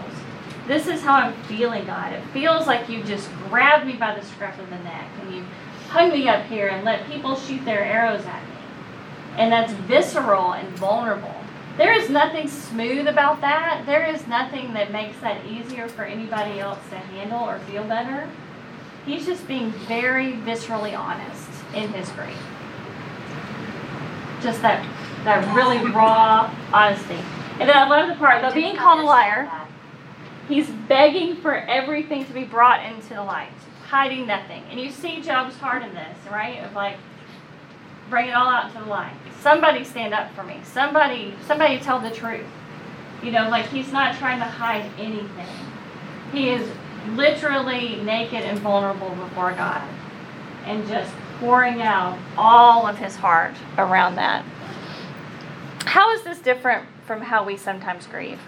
[0.67, 2.13] This is how I'm feeling, God.
[2.13, 5.43] It feels like you just grabbed me by the scruff of the neck and you
[5.89, 8.52] hung me up here and let people shoot their arrows at me.
[9.37, 11.35] And that's visceral and vulnerable.
[11.77, 13.83] There is nothing smooth about that.
[13.85, 18.29] There is nothing that makes that easier for anybody else to handle or feel better.
[19.05, 22.37] He's just being very viscerally honest in his grief.
[24.41, 24.85] Just that
[25.23, 27.17] that really raw honesty.
[27.59, 29.49] And then I love the part, though being called a liar,
[30.47, 33.51] he's begging for everything to be brought into the light,
[33.87, 34.63] hiding nothing.
[34.69, 36.63] And you see Job's heart in this, right?
[36.63, 36.97] Of like,
[38.09, 39.13] bring it all out into the light.
[39.39, 40.59] Somebody stand up for me.
[40.63, 42.45] Somebody, somebody tell the truth.
[43.21, 45.47] You know, like he's not trying to hide anything.
[46.31, 46.69] He is
[47.09, 49.87] literally naked and vulnerable before God
[50.65, 54.45] and just pouring out all of his heart around that.
[55.85, 58.39] How is this different from how we sometimes grieve?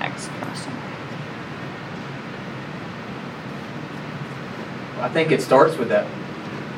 [0.00, 0.72] Next question.
[5.00, 6.06] I think it starts with that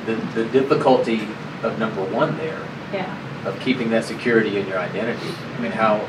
[0.06, 1.28] the, the difficulty
[1.62, 2.61] of number one there.
[2.92, 3.46] Yeah.
[3.46, 5.28] Of keeping that security in your identity.
[5.56, 6.06] I mean, how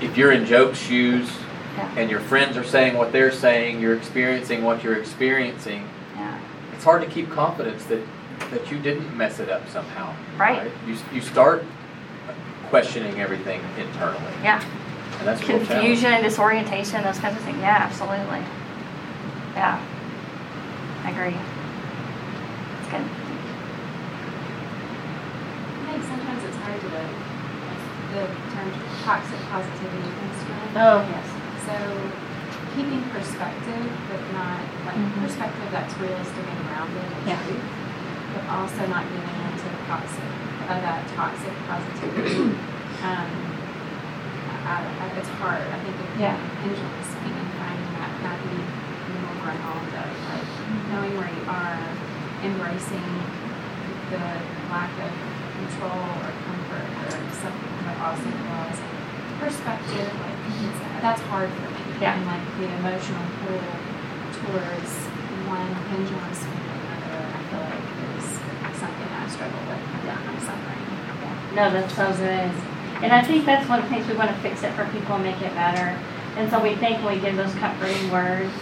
[0.00, 1.30] if you're in Job's shoes,
[1.76, 1.94] yeah.
[1.96, 5.88] and your friends are saying what they're saying, you're experiencing what you're experiencing.
[6.14, 6.40] Yeah.
[6.74, 8.00] It's hard to keep confidence that
[8.50, 10.14] that you didn't mess it up somehow.
[10.36, 10.58] Right.
[10.58, 10.72] right?
[10.86, 11.64] You you start
[12.68, 14.32] questioning everything internally.
[14.42, 14.62] Yeah.
[15.18, 15.68] And that's a real challenge.
[15.68, 17.58] confusion, disorientation, those kinds of things.
[17.58, 18.42] Yeah, absolutely.
[19.54, 19.80] Yeah,
[21.04, 21.36] I agree.
[21.36, 23.04] It's good.
[25.84, 26.88] I think sometimes it's hard to,
[28.14, 28.68] the term
[29.04, 30.56] toxic positivity comes from.
[30.80, 31.26] Oh, yes.
[31.68, 31.74] So
[32.74, 35.22] keeping perspective, but not, like, Mhm.
[35.22, 37.36] perspective that's realistic and grounded Yeah.
[37.44, 37.62] truth,
[38.34, 40.30] but also not giving into toxic,
[40.68, 42.56] uh, that toxic positivity.
[43.04, 43.28] Um,
[44.64, 46.36] I, I, it's hard, I think, if Yeah.
[46.64, 48.56] swing and finding that happy
[49.12, 50.08] middle ground of,
[50.94, 51.82] knowing where you are,
[52.46, 53.10] embracing
[54.14, 54.22] the
[54.70, 55.10] lack of
[55.58, 58.94] control or comfort or something, but also realizing
[59.42, 60.06] perspective.
[60.22, 61.02] Like mm-hmm.
[61.02, 61.82] that's hard for me.
[61.98, 62.14] Yeah.
[62.14, 63.66] And like the emotional pull
[64.38, 64.90] towards
[65.50, 68.28] one swing or another, I feel like is
[68.78, 70.14] something I struggle with Yeah.
[70.14, 70.82] I'm suffering.
[71.26, 71.58] Yeah.
[71.58, 72.54] No, that's so good.
[73.02, 75.18] And I think that's one of the things we want to fix it for people
[75.18, 75.98] and make it better.
[76.38, 78.54] And so we think when we give those comforting words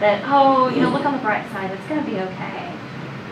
[0.00, 2.72] that, oh, you know, look on the bright side, it's going to be okay.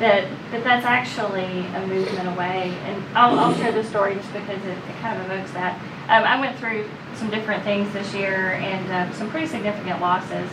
[0.01, 2.77] That, that that's actually a movement away.
[2.85, 5.81] And I'll, I'll share the story just because it, it kind of evokes that.
[6.09, 10.51] Um, I went through some different things this year and uh, some pretty significant losses.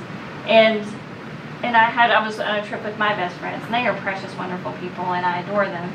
[0.47, 0.85] And
[1.63, 3.95] and I had I was on a trip with my best friends, and they are
[3.97, 5.93] precious, wonderful people, and I adore them.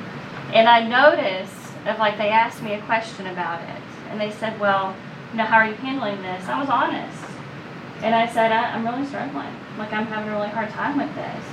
[0.52, 1.54] And I noticed
[1.86, 4.94] of like they asked me a question about it, and they said, "Well,
[5.32, 7.24] you know, how are you handling this?" I was honest,
[8.02, 9.54] and I said, I, "I'm really struggling.
[9.78, 11.44] Like I'm having a really hard time with this."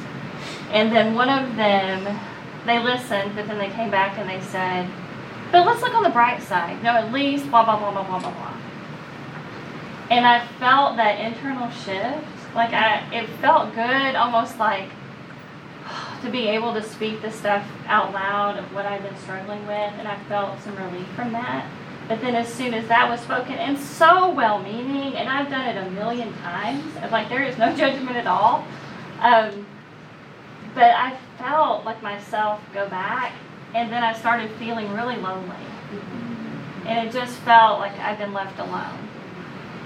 [0.72, 2.20] And then one of them,
[2.66, 4.90] they listened, but then they came back and they said,
[5.52, 6.82] "But let's look on the bright side.
[6.84, 8.54] No, at least blah blah blah blah blah blah blah."
[10.10, 12.28] And I felt that internal shift.
[12.56, 14.90] Like I, it felt good, almost like
[16.22, 19.94] to be able to speak the stuff out loud of what I've been struggling with,
[19.98, 21.66] and I felt some relief from that.
[22.08, 25.78] But then as soon as that was spoken, and so well-meaning, and I've done it
[25.78, 28.66] a million times, of like there is no judgment at all.
[29.22, 29.66] Um,
[30.76, 33.34] but I felt like myself go back,
[33.74, 35.56] and then I started feeling really lonely,
[36.86, 39.00] and it just felt like I'd been left alone.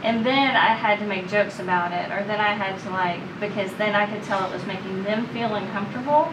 [0.03, 3.21] And then I had to make jokes about it, or then I had to like,
[3.39, 6.31] because then I could tell it was making them feel uncomfortable,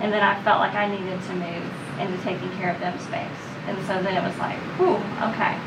[0.00, 3.53] and then I felt like I needed to move into taking care of them space.
[3.66, 4.96] And so then it was like, whew,
[5.30, 5.58] okay.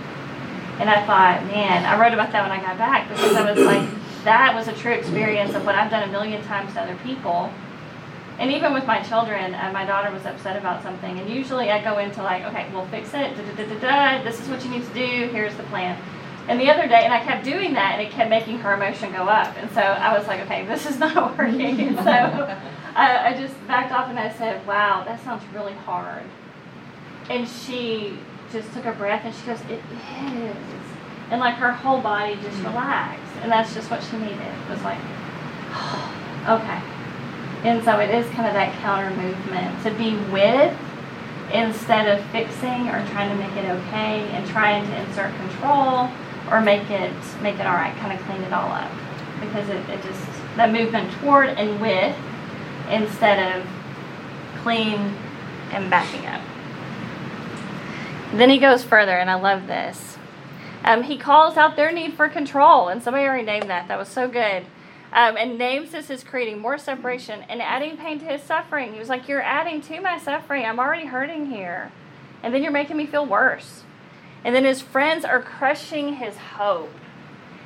[0.80, 3.66] And I thought, man, I wrote about that when I got back because I was
[3.66, 3.90] like,
[4.24, 7.52] that was a true experience of what I've done a million times to other people.
[8.40, 11.84] And even with my children, uh, my daughter was upset about something, and usually I
[11.84, 13.36] go into like, okay, we'll fix it.
[13.36, 14.24] Da, da, da, da, da.
[14.24, 15.28] This is what you need to do.
[15.32, 16.00] Here's the plan.
[16.48, 19.12] And the other day, and I kept doing that, and it kept making her emotion
[19.12, 19.58] go up.
[19.58, 21.80] And so I was like, okay, this is not working.
[21.80, 22.58] And so
[22.96, 26.24] I, I just backed off and I said, wow, that sounds really hard.
[27.30, 28.18] And she
[28.52, 30.56] just took a breath and she goes, it is.
[31.30, 32.66] And like her whole body just mm.
[32.66, 33.34] relaxed.
[33.42, 34.40] And that's just what she needed.
[34.40, 34.98] It was like,
[36.48, 36.82] okay.
[37.64, 40.78] And so it is kind of that counter movement to be with
[41.54, 46.10] instead of fixing or trying to make it okay and trying to insert control
[46.52, 47.12] or make it
[47.42, 48.92] make it all right, kind of clean it all up.
[49.42, 52.16] Because it, it just that movement toward and with
[52.90, 53.68] instead of
[54.62, 55.14] clean
[55.72, 56.42] and backing up.
[58.34, 60.18] Then he goes further, and I love this.
[60.84, 63.88] Um, he calls out their need for control, and somebody already named that.
[63.88, 64.66] That was so good.
[65.14, 68.94] Um, and names this as creating more separation and adding pain to his suffering.
[68.94, 70.66] He was like, You're adding to my suffering.
[70.66, 71.92] I'm already hurting here.
[72.44, 73.84] And then you're making me feel worse.
[74.44, 76.94] And then his friends are crushing his hope.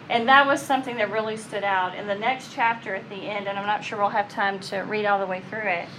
[0.10, 3.48] And that was something that really stood out in the next chapter at the end.
[3.48, 5.90] And I'm not sure we'll have time to read all the way through it.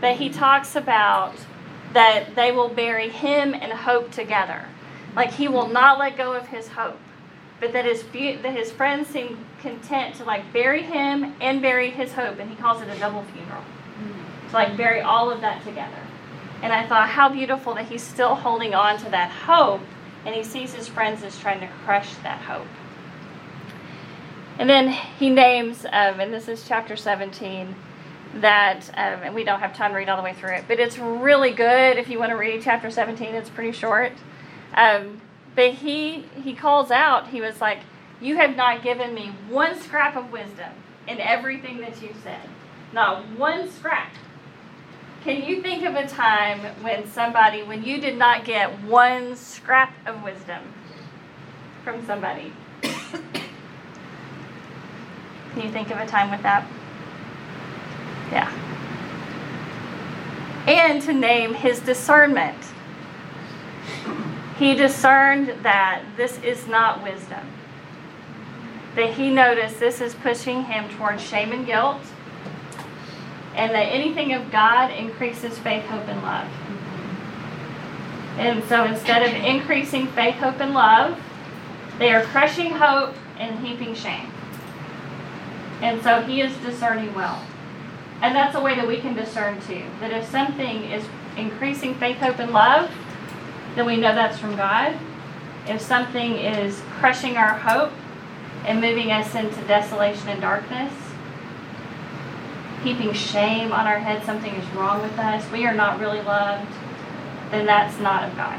[0.00, 1.34] But he talks about
[1.92, 4.66] that they will bury him and hope together.
[5.16, 6.98] Like he will not let go of his hope.
[7.60, 12.12] But that his that his friends seem content to like bury him and bury his
[12.12, 13.64] hope, and he calls it a double funeral.
[14.50, 15.98] To like bury all of that together.
[16.62, 19.80] And I thought how beautiful that he's still holding on to that hope,
[20.24, 22.66] and he sees his friends as trying to crush that hope.
[24.58, 27.76] And then he names, um, and this is chapter 17,
[28.34, 30.78] that, um, and we don't have time to read all the way through it, but
[30.78, 33.34] it's really good if you want to read chapter 17.
[33.34, 34.12] It's pretty short.
[34.74, 35.20] Um,
[35.54, 37.28] but he he calls out.
[37.28, 37.80] He was like,
[38.20, 40.72] "You have not given me one scrap of wisdom
[41.06, 42.48] in everything that you said.
[42.92, 44.12] Not one scrap."
[45.24, 49.92] Can you think of a time when somebody, when you did not get one scrap
[50.06, 50.62] of wisdom
[51.82, 52.52] from somebody?
[52.82, 52.92] Can
[55.56, 56.64] you think of a time with that?
[58.32, 58.50] Yeah.
[60.66, 62.56] And to name his discernment.
[64.58, 67.46] He discerned that this is not wisdom.
[68.98, 72.00] that he noticed this is pushing him towards shame and guilt,
[73.54, 76.48] and that anything of God increases faith, hope, and love.
[78.38, 81.16] And so instead of increasing faith, hope, and love,
[81.98, 84.32] they are crushing hope and heaping shame.
[85.80, 87.40] And so he is discerning well.
[88.20, 89.84] And that's a way that we can discern too.
[90.00, 91.04] That if something is
[91.36, 92.90] increasing faith, hope, and love,
[93.76, 94.96] then we know that's from God.
[95.66, 97.92] If something is crushing our hope
[98.64, 100.92] and moving us into desolation and darkness,
[102.82, 106.68] heaping shame on our head, something is wrong with us, we are not really loved,
[107.50, 108.58] then that's not of God.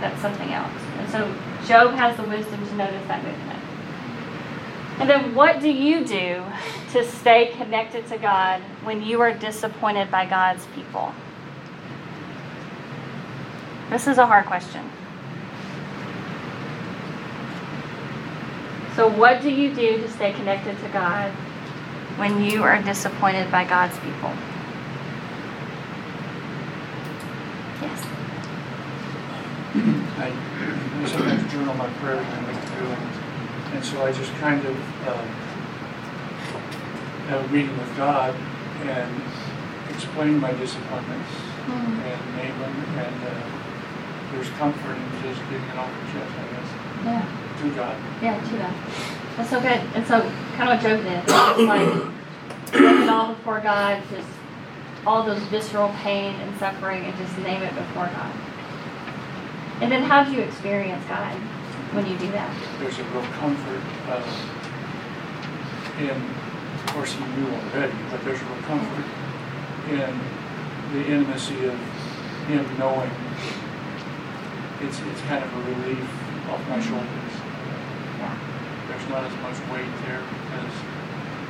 [0.00, 0.72] That's something else.
[0.98, 1.34] And so
[1.66, 3.57] Job has the wisdom to notice that movement.
[4.98, 6.42] And then what do you do
[6.92, 11.14] to stay connected to God when you are disappointed by God's people?
[13.90, 14.84] This is a hard question.
[18.96, 21.30] So, what do you do to stay connected to God
[22.18, 24.32] when you are disappointed by God's people?
[27.80, 28.04] Yes.
[30.18, 30.32] I,
[31.00, 33.07] I sometimes journal my prayers and I through
[33.74, 34.76] and, so I just kind of
[35.08, 35.26] um,
[37.28, 38.34] have a meeting with God
[38.84, 39.22] and
[39.90, 41.30] explain my disappointments
[41.66, 41.98] Mhm.
[42.06, 43.30] and name them and uh,
[44.32, 46.70] there's comfort in just getting it off the chest, I guess,
[47.04, 47.62] Yeah.
[47.62, 47.96] to God.
[48.22, 48.74] Yeah, to that.
[49.36, 49.80] That's so good.
[49.94, 50.20] And so,
[50.56, 51.22] kind of what Job did.
[51.26, 54.28] It's like, it all before God, just
[55.06, 58.32] all those visceral pain and suffering, and just name it before God.
[59.80, 61.34] And then, how do you experience God
[61.92, 62.52] when you do that?
[62.80, 63.82] There's a real comfort
[64.12, 64.20] uh,
[65.98, 69.04] in, of course, you knew already, but there's a real comfort
[69.88, 70.12] in
[70.92, 71.78] the intimacy of
[72.48, 73.10] Him knowing
[74.80, 76.06] it's, it's kind of a relief
[76.50, 77.34] off my shoulders.
[78.20, 78.36] Yeah.
[78.88, 80.74] There's not as much weight there because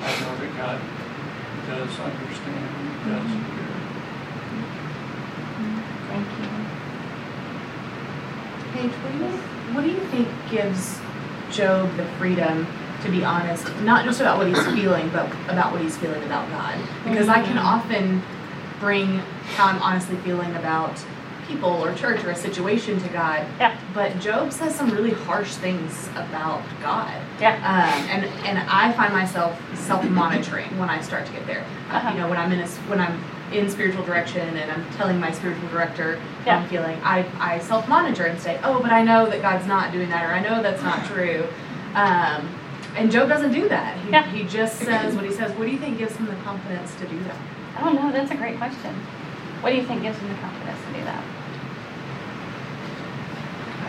[0.00, 0.80] I know that God
[1.66, 3.78] does understand, He does hear.
[6.08, 6.48] Thank you.
[8.72, 10.98] Paige, do you, what do you think gives
[11.50, 12.66] Job the freedom
[13.02, 16.48] to be honest, not just about what he's feeling, but about what he's feeling about
[16.50, 16.78] God?
[17.04, 18.22] Because I can often
[18.80, 19.18] bring
[19.54, 21.00] how I'm honestly feeling about
[21.46, 23.46] people or church or a situation to God.
[23.58, 23.78] Yeah.
[23.94, 27.14] But Job says some really harsh things about God.
[27.40, 27.54] Yeah.
[27.56, 31.64] Um, and and I find myself self-monitoring when I start to get there.
[31.90, 32.10] Uh-huh.
[32.10, 33.18] You know, when I'm in a, when I'm
[33.52, 36.58] in spiritual direction and I'm telling my spiritual director how Yeah.
[36.58, 40.08] I'm feeling, I, I self-monitor and say, oh, but I know that God's not doing
[40.10, 41.46] that, or I know that's not true.
[41.94, 42.48] Um,
[42.96, 43.96] and Job doesn't do that.
[44.04, 44.26] He, Yeah.
[44.30, 45.52] he just says what he says.
[45.56, 47.36] What do you think gives him the confidence to do that?
[47.76, 48.10] I don't know.
[48.12, 48.94] That's a great question.
[49.60, 51.24] What do you think gives him the confidence to do that?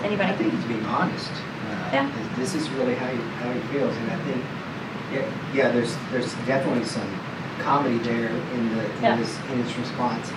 [0.03, 0.31] Anybody?
[0.31, 1.29] I think he's being honest.
[1.31, 2.11] Uh, Yeah.
[2.37, 4.43] This is really how he, how he feels, and I think,
[5.11, 7.09] yeah, yeah, there's, there's definitely some
[7.59, 9.13] comedy there in the, Yeah.
[9.13, 10.29] in his, in his response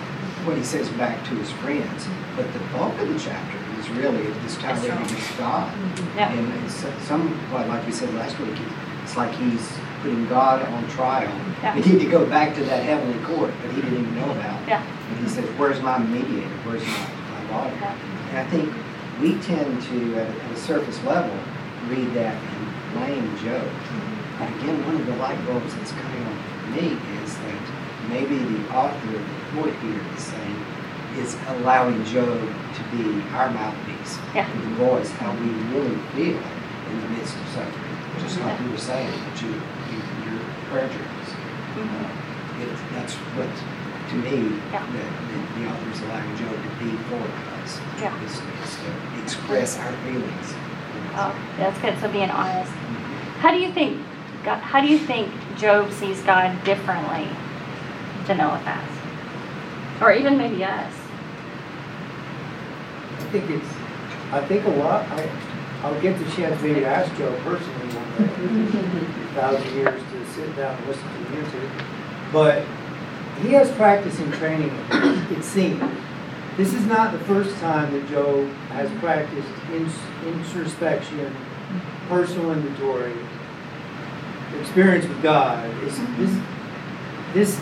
[0.44, 2.06] when he says back to his friends.
[2.36, 5.72] But the bulk of the chapter is really this tirade against God.
[5.72, 6.18] Mm-hmm.
[6.18, 6.32] Yeah.
[6.32, 8.56] And it's somewhat like we said last week,
[9.02, 11.30] it's like he's putting God on trial.
[11.62, 11.74] Yeah.
[11.74, 14.66] We need to go back to that heavenly court that he didn't even know about.
[14.66, 14.82] Yeah.
[15.10, 16.48] And he says, where's my mediator?
[16.64, 17.74] Where's my, my lawyer?
[17.80, 17.98] Yeah.
[18.30, 18.72] And I think
[19.20, 21.36] we tend to, at a, at a surface level,
[21.88, 23.62] read that and blame Job.
[23.62, 24.38] Mm-hmm.
[24.38, 26.31] But again, one of the light bulbs that's coming on
[26.72, 27.62] me is that
[28.08, 30.58] maybe the author of the poet here is saying,
[31.16, 32.40] is allowing Job
[32.74, 34.18] to be our mouthpiece.
[34.34, 34.46] Yeah.
[34.50, 36.40] To voice how we really feel
[36.90, 37.96] in the midst of suffering.
[38.20, 41.30] Just like you were saying, that you, you, your prayer journals.
[41.76, 42.08] Mhm.
[42.62, 43.48] It, that's what,
[44.10, 44.84] to me, Yeah.
[44.86, 47.22] the, the, the author is allowing Job to be for
[47.60, 47.80] us.
[48.00, 48.12] Yeah.
[48.12, 50.54] To express our feelings.
[51.14, 51.98] Oh, that's good.
[52.00, 52.72] So being honest.
[53.40, 54.00] How do you think
[54.44, 57.28] God, how do you think Job sees God differently
[58.26, 58.88] than Eliphaz?
[60.00, 60.92] Or even maybe us?
[63.18, 63.68] I think it's,
[64.32, 65.30] I think a lot, I,
[65.82, 69.30] I'll get the chance maybe to ask Job personally one day.
[69.30, 71.86] A Thousand years to sit down and listen to him.
[72.32, 72.64] But
[73.42, 75.82] he has practice in training, it seems.
[76.56, 79.48] This is not the first time that Job has practiced
[80.24, 81.34] introspection,
[82.08, 83.14] personal inventory,
[84.60, 85.68] experience with God.
[85.84, 86.40] It's, this,
[87.34, 87.60] this,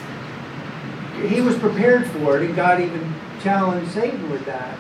[1.29, 4.79] he was prepared for it, and God even challenged Satan with that.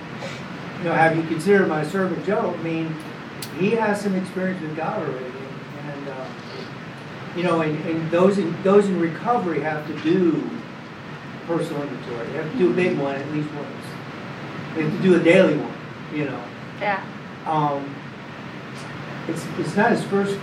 [0.78, 2.54] You know, have you considered my servant Job?
[2.58, 2.94] I mean,
[3.58, 6.26] he has some experience with God already, and, and uh,
[7.36, 10.48] you know, and, and those in those in recovery have to do
[11.46, 12.26] personal inventory.
[12.28, 13.68] They have to do a big one at least once.
[14.74, 15.74] They have to do a daily one.
[16.14, 16.44] You know,
[16.80, 17.04] Yeah.
[17.46, 17.94] um,
[19.28, 20.38] it's it's not his first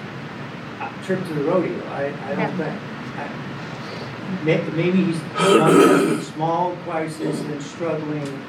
[0.79, 1.83] a trip to the rodeo.
[1.89, 2.81] I, I don't think.
[3.17, 8.43] I- may- Maybe he's having small crisis and struggling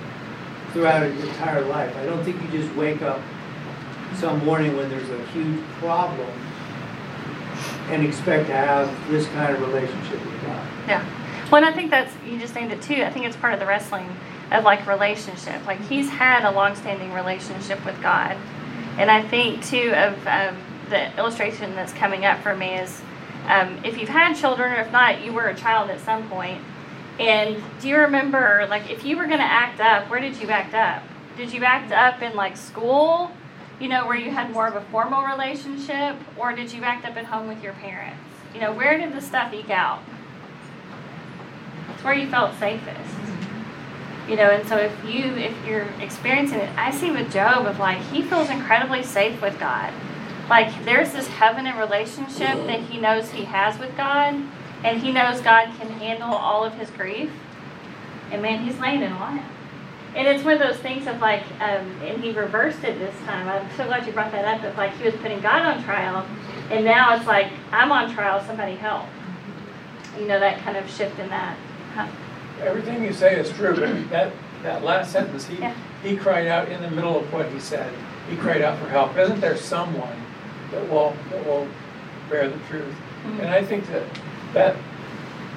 [0.72, 1.94] throughout his entire life.
[1.96, 3.20] I don't think you just wake up
[4.16, 6.28] some morning when there's a huge problem
[7.90, 10.66] and expect to have this kind of relationship with God.
[10.86, 11.04] Yeah.
[11.50, 13.02] Well, and I think that's, you just named it too.
[13.02, 14.08] I think it's part of the wrestling
[14.52, 15.64] of like relationship.
[15.66, 18.36] Like he's had a long-standing relationship with God.
[18.98, 20.56] And I think too of um,
[20.90, 23.02] the illustration that's coming up for me is
[23.46, 26.62] um, if you've had children or if not, you were a child at some point.
[27.18, 30.48] And do you remember, like, if you were going to act up, where did you
[30.48, 31.02] act up?
[31.36, 33.30] Did you act up in like school,
[33.80, 37.16] you know, where you had more of a formal relationship, or did you act up
[37.16, 38.20] at home with your parents?
[38.54, 40.02] You know, where did the stuff eke out?
[41.94, 43.14] It's where you felt safest.
[44.28, 47.78] You know, and so if you if you're experiencing it, I see with Job of
[47.78, 49.92] like he feels incredibly safe with God.
[50.48, 54.34] Like there's this covenant relationship that he knows he has with God,
[54.84, 57.30] and he knows God can handle all of his grief.
[58.30, 59.48] And man, he's laying it on him.
[60.14, 63.46] And it's one of those things of like, um, and he reversed it this time.
[63.46, 64.64] I'm so glad you brought that up.
[64.64, 66.26] Of like he was putting God on trial,
[66.70, 68.42] and now it's like I'm on trial.
[68.46, 69.06] Somebody help.
[70.18, 71.56] You know that kind of shift in that.
[71.94, 72.08] Huh?
[72.62, 73.74] Everything you say is true.
[74.10, 74.32] That,
[74.62, 75.72] that last sentence, he, Yeah.
[76.02, 77.92] he cried out in the middle of what he said.
[78.28, 79.16] He cried out for help.
[79.16, 80.16] Isn't there someone
[80.72, 81.66] that will, that will
[82.30, 82.94] bear the truth?
[83.24, 83.40] Mhm.
[83.40, 84.02] And I think that,
[84.54, 84.76] that,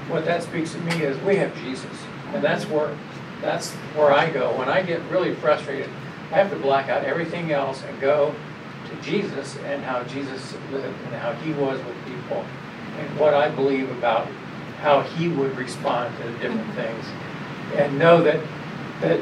[0.10, 2.06] what that speaks to me is we have Jesus.
[2.34, 2.96] And that's where,
[3.42, 4.56] that's where I go.
[4.58, 5.90] When I get really frustrated,
[6.32, 8.34] I have to black out everything else and go
[8.90, 12.46] to Jesus and how Jesus lived and how he was with people
[12.98, 14.28] and what I believe about
[14.80, 17.06] how he would respond to the different things.
[17.76, 18.40] And know that,
[19.02, 19.20] that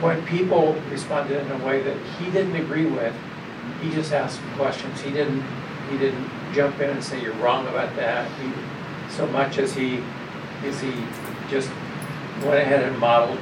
[0.00, 3.14] when people responded in a way that he didn't agree with,
[3.82, 5.00] he just asked questions.
[5.00, 5.44] He didn't,
[5.90, 8.30] he didn't jump in and say, you're wrong about that.
[8.40, 8.50] He,
[9.10, 10.02] so much as he,
[10.64, 10.92] as he
[11.48, 11.70] just
[12.44, 13.38] went ahead and modeled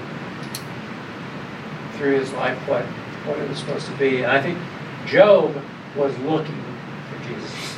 [1.95, 2.85] through his life what,
[3.27, 4.23] what it was supposed to be.
[4.23, 4.59] And I think
[5.07, 5.55] Job
[5.97, 6.63] was looking
[7.11, 7.77] for Jesus.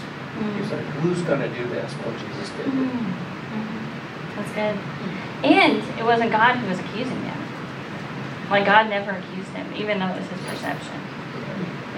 [0.55, 1.93] He was like, who's gonna do this?
[2.05, 2.67] Well, Jesus did.
[2.67, 3.15] Mhm.
[4.37, 4.79] That's good.
[5.45, 7.39] And it wasn't God who was accusing him.
[8.51, 11.01] Like God never accused him, even though it was his perception.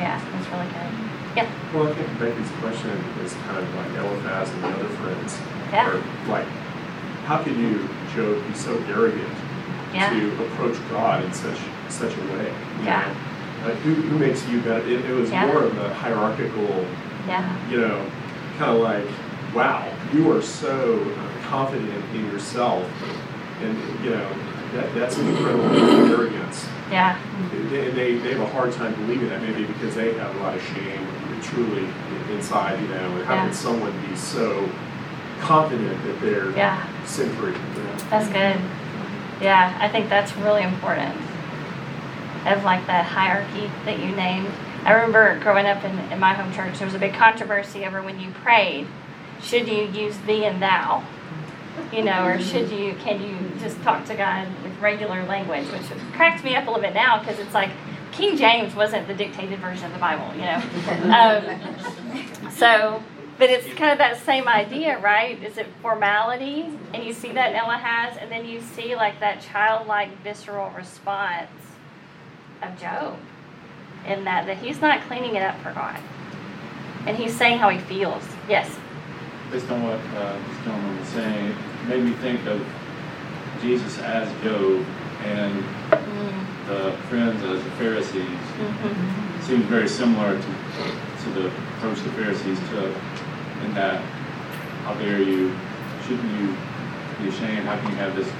[0.00, 1.10] Yeah, that's really good.
[1.36, 1.46] Yeah.
[1.74, 2.90] Well, I think Becky's question
[3.22, 5.38] is kind of like Eliphaz and the other friends.
[5.70, 5.90] Yeah.
[5.92, 6.46] Are like,
[7.28, 9.28] how can you, Job, be so arrogant
[9.94, 10.10] Yeah.
[10.10, 12.52] to approach God in such such a way?
[12.82, 13.12] Yeah.
[13.84, 14.86] who, who makes you better?
[14.88, 15.46] It, it was Yeah.
[15.46, 16.86] more of a hierarchical,
[17.28, 17.44] Yeah.
[17.68, 18.06] you know,
[18.58, 19.04] kind of like,
[19.54, 22.88] wow, you are so uh, confident in yourself,
[23.60, 24.28] and you know,
[24.72, 25.66] that that's an incredible
[26.10, 26.66] arrogance.
[26.90, 27.18] Yeah.
[27.70, 30.56] They, they, they have a hard time believing that, maybe because they have a lot
[30.56, 31.06] of shame
[31.42, 31.86] truly
[32.32, 33.50] inside, you know, and how Yeah.
[33.52, 34.68] someone be so
[35.40, 36.84] confident that they're Yeah.
[37.04, 37.52] sin free?
[37.52, 37.96] You know?
[38.10, 38.60] That's good.
[39.40, 41.16] Yeah, I think that's really important.
[42.46, 44.48] Of like that hierarchy that you named.
[44.84, 48.02] I remember growing up in, in my home church, there was a big controversy over
[48.02, 48.86] when you prayed,
[49.42, 51.02] should you use thee and thou?
[51.92, 55.82] You know, or should you, can you just talk to God with regular language, which
[56.12, 57.70] cracked me up a little bit now because it's like
[58.12, 60.62] King James wasn't the dictated version of the Bible, you know?
[61.10, 63.02] Um, so,
[63.38, 65.42] but it's kind of that same idea, right?
[65.42, 66.68] Is it formality?
[66.92, 71.50] And you see that Eliphaz, and then you see like that childlike, visceral response
[72.62, 73.16] of Job
[74.06, 75.98] in that that he's not cleaning it up for God,
[77.06, 78.22] and he's saying how he feels.
[78.48, 78.70] Yes.
[79.50, 82.64] Based on what uh, this gentleman was saying, it made me think of
[83.60, 84.84] Jesus as Job
[85.24, 85.64] and
[86.66, 88.14] the friends as the Pharisees.
[88.22, 89.38] Mm-hmm.
[89.40, 90.46] It seems very similar to,
[91.24, 92.94] to the approach the Pharisees took
[93.64, 94.00] in that,
[94.84, 95.54] how dare you,
[96.06, 96.56] shouldn't you
[97.18, 98.30] be ashamed, how can you have this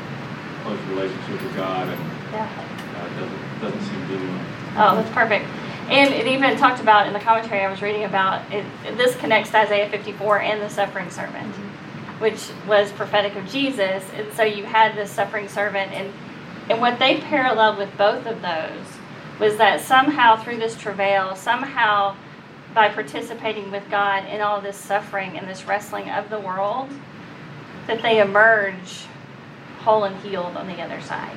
[0.63, 2.01] close relationship with God and
[2.33, 2.47] Yeah.
[2.47, 4.45] uh, it doesn't, doesn't seem genuine.
[4.77, 5.47] Oh, that's perfect.
[5.91, 8.65] And it even talked about in the commentary I was reading about it.
[8.97, 12.21] This connects to Isaiah 54 and the suffering servant, mm-hmm.
[12.21, 14.05] which was prophetic of Jesus.
[14.15, 16.13] And so you had this suffering servant, and
[16.71, 18.87] and what they paralleled with both of those
[19.41, 22.15] was that somehow through this travail, somehow
[22.73, 26.89] by participating with God in all this suffering and this wrestling of the world,
[27.89, 29.07] that they emerge
[29.81, 31.37] whole and healed on the other side.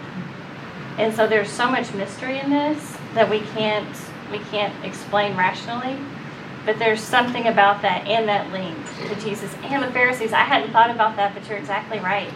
[1.00, 3.96] And so there's so much mystery in this that we can't
[4.34, 5.98] we can't explain rationally.
[6.66, 8.78] But there's something about that and that link
[9.08, 10.34] to Jesus and the Pharisees.
[10.34, 12.30] I hadn't thought about that, but you're exactly right.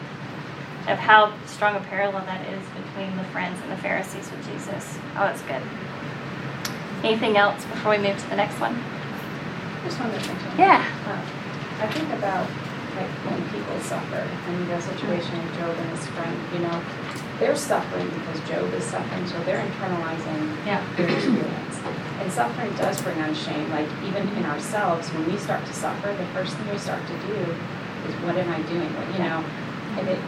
[0.87, 4.97] Of how strong a parallel that is between the friends and the Pharisees with Jesus.
[5.15, 5.61] Oh, that's good.
[7.03, 8.75] Anything else before we move to the next one?
[9.83, 10.37] Just one more thing.
[10.57, 10.83] Yeah.
[11.07, 12.47] Uh, I think about
[12.95, 16.81] like when people suffer and the situation with Job and his friend, you know,
[17.39, 20.81] they're suffering because Job is suffering, so they're internalizing Yeah.
[20.95, 21.79] their experience.
[22.19, 23.69] And suffering does bring on shame.
[23.69, 27.17] Like even in ourselves, when we start to suffer, the first thing we start to
[27.27, 27.37] do
[28.07, 28.89] is what am I doing?
[29.13, 29.43] You know,
[29.97, 30.19] and it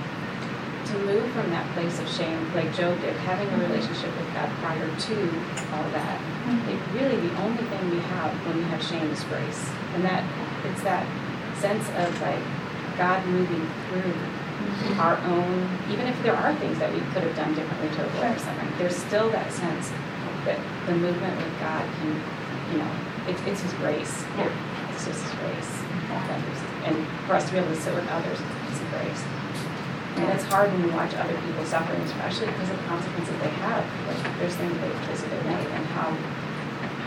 [0.90, 3.72] to move from that place of shame, like Job did, having a mm-hmm.
[3.72, 5.16] relationship with God prior to
[5.74, 6.70] all that, mm-hmm.
[6.70, 10.26] it really the only thing we have when we have shame is grace, and that
[10.66, 11.06] it's that
[11.58, 12.42] sense of like
[12.98, 14.18] God moving through
[15.00, 18.24] our own, even if there are things that we could have done differently to avoid
[18.24, 19.92] our suffering, there's still that sense
[20.46, 22.12] that the movement with God can,
[22.72, 22.92] you know,
[23.28, 24.24] it's, it's His grace.
[24.38, 24.50] Yeah.
[24.94, 25.70] It's just His grace.
[25.70, 26.96] Is- And
[27.28, 29.24] for us to be able to sit with others, it's His grace.
[30.20, 33.54] And it's hard when you watch other people suffering, especially because of the consequences they
[33.64, 33.84] have.
[34.08, 36.12] Like there's things they choices they made, and how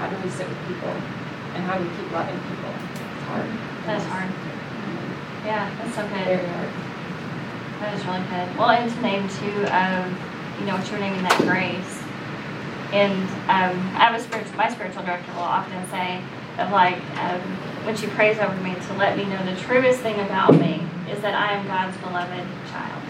[0.00, 2.72] how do we sit with people, and how do we keep loving people?
[2.72, 3.48] It's hard.
[3.84, 4.30] That's hard.
[5.44, 6.24] Yeah, that's so good.
[6.24, 6.70] Very hard.
[7.82, 8.46] That is really good.
[8.54, 10.06] Well, and to name too, um,
[10.62, 11.98] you know, what you're naming that grace.
[12.94, 16.22] And um, I have a spiritual, my spiritual director will often say,
[16.62, 17.42] of like, um,
[17.82, 21.18] when she prays over me, to let me know the truest thing about me is
[21.26, 23.02] that I am God's beloved child.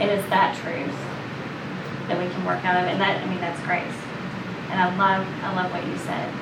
[0.00, 0.96] And it's that truth
[2.08, 4.00] that we can work out of, and that I mean that's grace.
[4.72, 6.32] And I love, I love what you said.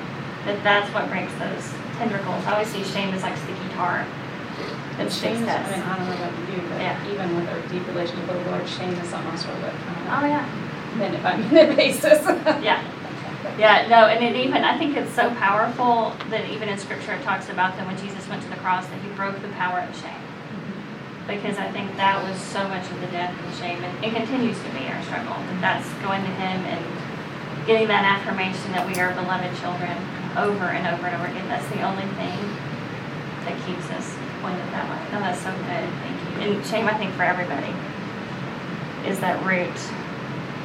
[0.47, 2.47] That that's what breaks those tendrils.
[2.47, 4.07] I always see shame as like sticky tar.
[4.99, 5.71] And shame sticks is, to I us.
[5.71, 7.11] mean, I don't know about you, but Yeah.
[7.11, 9.75] even with our deep relationship with the Lord, shame is something I struggle with.
[10.09, 10.45] Oh yeah.
[10.97, 12.19] Minute by minute basis.
[12.61, 12.83] Yeah.
[13.57, 17.23] Yeah, no, and it even, I think it's so powerful that even in scripture it
[17.23, 19.93] talks about that when Jesus went to the cross that he broke the power of
[19.97, 20.13] shame.
[20.13, 21.27] Mm-hmm.
[21.27, 24.57] Because I think that was so much of the death and shame and it continues
[24.61, 25.35] to be our struggle.
[25.35, 26.81] That that's going to him and
[27.67, 29.93] getting that affirmation that we are beloved children
[30.37, 31.47] over and over and over again.
[31.49, 32.37] That's the only thing
[33.45, 35.13] that keeps us pointed that way.
[35.13, 35.89] No, that's so good.
[36.01, 36.53] Thank you.
[36.55, 37.73] And shame, I think, for everybody
[39.07, 39.75] is that root,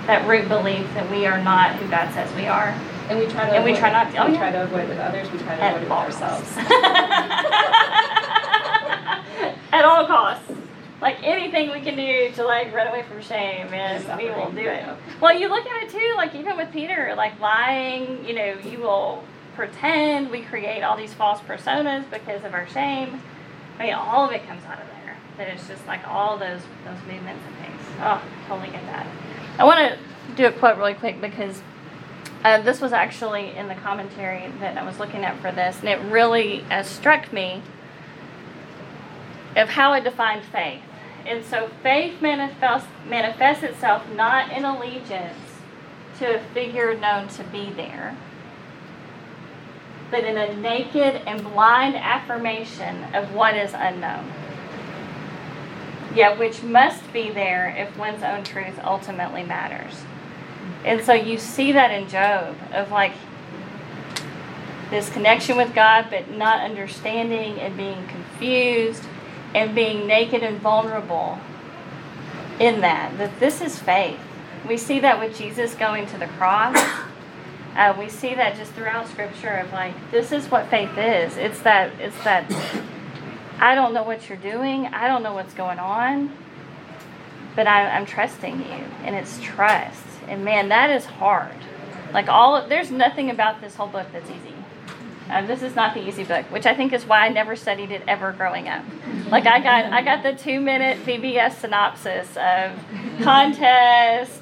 [0.07, 2.75] that root belief that we are not who God says we are.
[3.09, 4.39] And we try to And we try not to- oh, we yeah.
[4.39, 6.57] try to avoid it with others, we try to At avoid it with ourselves.
[9.73, 10.51] At all costs.
[11.01, 14.61] Like anything we can do to like run away from shame, and we will do
[14.61, 14.85] it.
[15.21, 18.79] Well, you look at it too, like even with Peter, like lying, you know, you
[18.79, 19.23] will
[19.57, 23.21] pretend, we create all these false personas because of our shame.
[23.79, 25.17] I mean, all of it comes out of there.
[25.39, 27.81] That it's just like all those those movements and things.
[28.01, 29.07] Oh, totally get that.
[29.59, 29.99] I want to
[30.37, 31.61] do a quote really quick because
[32.45, 35.89] uh, this was actually in the commentary that I was looking at for this, and
[35.89, 37.63] it really uh, struck me
[39.57, 40.83] of how it defined faith.
[41.27, 45.39] And so faith manifests, manifests itself not in allegiance
[46.19, 48.17] to a figure known to be there,
[50.11, 54.33] but in a naked and blind affirmation of what is unknown.
[56.15, 60.05] Yet, which must be there if one's own truth ultimately matters.
[60.85, 63.13] And so you see that in Job of like
[64.91, 69.05] this connection with God, but not understanding and being confused
[69.55, 71.39] and being naked and vulnerable
[72.61, 73.19] in that.
[73.19, 74.21] That this is faith.
[74.67, 76.79] We see that with Jesus going to the cross.
[77.77, 81.37] Uh, we see that just throughout Scripture of like this is what faith is.
[81.37, 82.51] It's that it's that
[83.59, 84.87] I don't know what you're doing.
[84.87, 86.37] I don't know what's going on,
[87.55, 90.05] but I, I'm trusting you, and it's trust.
[90.27, 91.55] And man, that is hard.
[92.13, 94.55] Like all, there's nothing about this whole book that's easy.
[95.29, 97.91] Um, this is not the easy book, which I think is why I never studied
[97.91, 98.85] it ever growing up.
[99.29, 102.73] Like I got, I got the two minute VBS synopsis of
[103.23, 104.41] contest.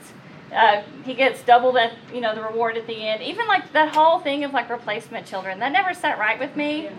[0.55, 3.23] Uh, he gets double that, you know, the reward at the end.
[3.23, 6.91] Even like that whole thing of like replacement children, that never sat right with me.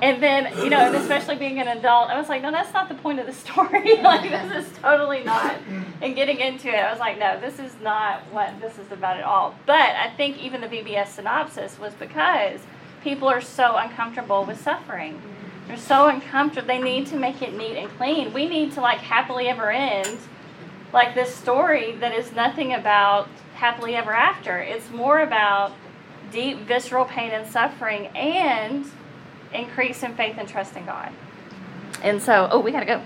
[0.00, 2.88] And then, you know, and especially being an adult, I was like, no, that's not
[2.88, 3.96] the point of the story.
[4.02, 5.56] like, this is totally not.
[6.00, 9.18] And getting into it, I was like, no, this is not what this is about
[9.18, 9.54] at all.
[9.66, 12.60] But I think even the VBS synopsis was because
[13.04, 15.20] people are so uncomfortable with suffering.
[15.68, 16.66] They're so uncomfortable.
[16.66, 18.32] They need to make it neat and clean.
[18.32, 20.18] We need to, like, happily ever end,
[20.92, 24.58] like this story that is nothing about happily ever after.
[24.58, 25.72] It's more about
[26.30, 28.86] deep, visceral pain and suffering and
[29.54, 31.12] increase in faith and trust in God.
[32.02, 33.02] And so, oh, we gotta go.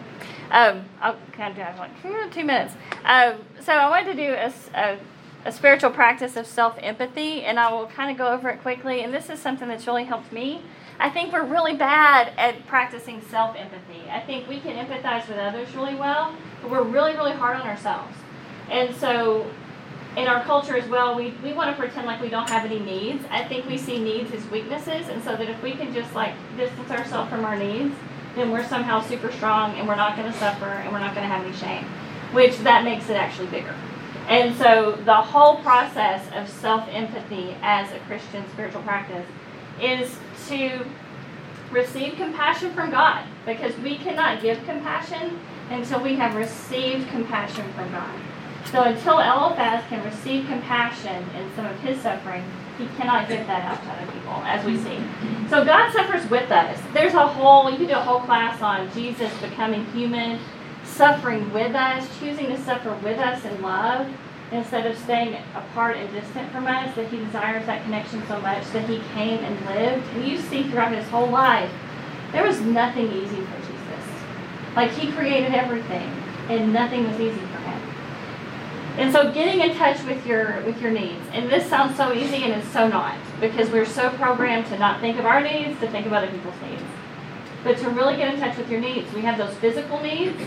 [0.50, 2.74] Um, I'll kind of do like hmm, two minutes.
[3.04, 4.98] Um, so I wanted to do a
[5.46, 9.02] a spiritual practice of self empathy, and I will kind of go over it quickly.
[9.02, 10.62] And this is something that's really helped me.
[10.98, 14.08] I think we're really bad at practicing self empathy.
[14.10, 17.66] I think we can empathize with others really well, but we're really, really hard on
[17.66, 18.16] ourselves.
[18.70, 19.50] And so
[20.16, 22.78] in our culture as well, we, we want to pretend like we don't have any
[22.78, 23.24] needs.
[23.30, 26.34] I think we see needs as weaknesses, and so that if we can just like
[26.56, 27.94] distance ourselves from our needs,
[28.34, 31.26] then we're somehow super strong and we're not going to suffer and we're not going
[31.26, 31.84] to have any shame,
[32.32, 33.74] which that makes it actually bigger.
[34.28, 39.26] And so the whole process of self empathy as a Christian spiritual practice
[39.80, 40.18] is
[40.48, 40.86] to
[41.70, 45.38] receive compassion from God because we cannot give compassion
[45.70, 48.20] until we have received compassion from God.
[48.70, 52.44] So until Eliphaz can receive compassion in some of his suffering,
[52.78, 55.00] he cannot give that out to other people, as we see.
[55.48, 56.78] So God suffers with us.
[56.92, 60.40] There's a whole, you could do a whole class on Jesus becoming human,
[60.84, 64.08] suffering with us, choosing to suffer with us in love
[64.52, 68.64] instead of staying apart and distant from us, that he desires that connection so much
[68.72, 70.06] that he came and lived.
[70.14, 71.70] And you see throughout his whole life,
[72.32, 73.76] there was nothing easy for Jesus.
[74.74, 76.10] Like he created everything,
[76.48, 77.80] and nothing was easy for him.
[78.98, 81.22] And so getting in touch with your with your needs.
[81.32, 85.00] And this sounds so easy and it's so not, because we're so programmed to not
[85.00, 86.82] think of our needs, to think of other people's needs.
[87.62, 90.40] But to really get in touch with your needs, we have those physical needs,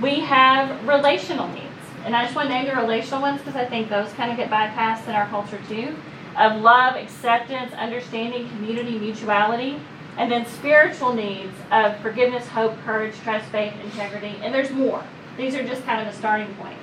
[0.00, 1.63] we have relational needs.
[2.04, 4.36] And I just want to name the relational ones because I think those kind of
[4.36, 5.96] get bypassed in our culture too.
[6.36, 9.80] Of love, acceptance, understanding, community, mutuality.
[10.18, 14.38] And then spiritual needs of forgiveness, hope, courage, trust, faith, integrity.
[14.42, 15.02] And there's more.
[15.36, 16.78] These are just kind of a starting point.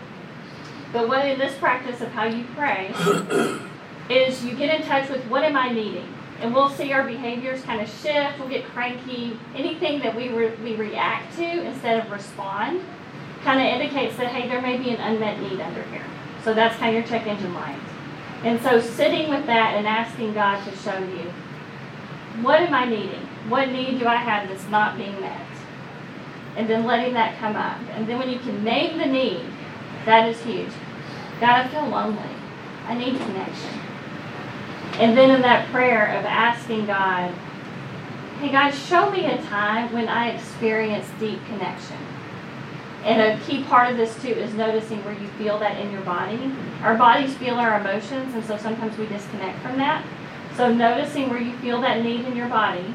[0.91, 2.93] But what in this practice of how you pray
[4.09, 6.13] is you get in touch with what am I needing?
[6.41, 8.39] And we'll see our behaviors kind of shift.
[8.39, 9.37] We'll get cranky.
[9.55, 12.81] Anything that we, re- we react to instead of respond
[13.43, 16.05] kind of indicates that, hey, there may be an unmet need under here.
[16.43, 17.79] So that's kind of your check engine light.
[18.43, 21.31] And so sitting with that and asking God to show you,
[22.41, 23.27] what am I needing?
[23.49, 25.45] What need do I have that's not being met?
[26.55, 27.79] And then letting that come up.
[27.91, 29.45] And then when you can name the need,
[30.05, 30.71] that is huge.
[31.39, 32.21] God, I feel lonely.
[32.87, 33.79] I need connection.
[34.99, 37.33] And then in that prayer of asking God,
[38.39, 41.97] hey, God, show me a time when I experienced deep connection.
[43.03, 46.01] And a key part of this too is noticing where you feel that in your
[46.01, 46.51] body.
[46.83, 50.05] Our bodies feel our emotions, and so sometimes we disconnect from that.
[50.55, 52.93] So noticing where you feel that need in your body.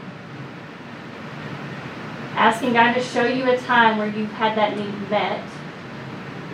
[2.35, 5.43] Asking God to show you a time where you've had that need met.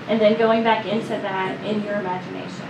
[0.09, 2.68] And then going back into that in your imagination.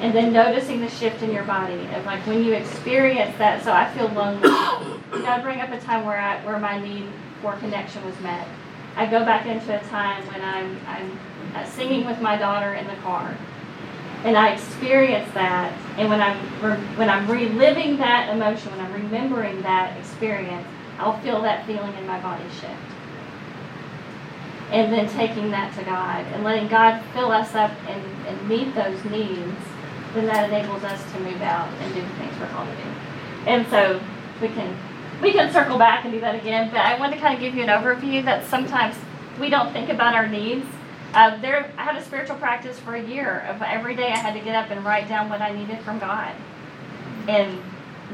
[0.00, 3.64] And then noticing the shift in your body of like when you experience that.
[3.64, 4.42] So I feel lonely.
[5.10, 7.06] God, bring up a time where I where my need
[7.40, 8.46] for connection was met.
[8.96, 11.18] I go back into a time when I'm, I'm
[11.54, 13.36] uh, singing with my daughter in the car.
[14.24, 18.92] And I experience that, and when I'm re- when I'm reliving that emotion, when I'm
[18.94, 20.66] remembering that experience,
[20.98, 22.72] I'll feel that feeling in my body shift.
[24.70, 28.74] And then taking that to God and letting God fill us up and, and meet
[28.74, 29.60] those needs,
[30.14, 32.90] then that enables us to move out and do the things we're called to do.
[33.46, 34.00] And so
[34.40, 34.74] we can
[35.24, 37.54] we can circle back and do that again, but I want to kind of give
[37.54, 38.94] you an overview that sometimes
[39.40, 40.66] we don't think about our needs.
[41.14, 44.34] Uh, there, I had a spiritual practice for a year of every day I had
[44.34, 46.32] to get up and write down what I needed from God,
[47.26, 47.58] and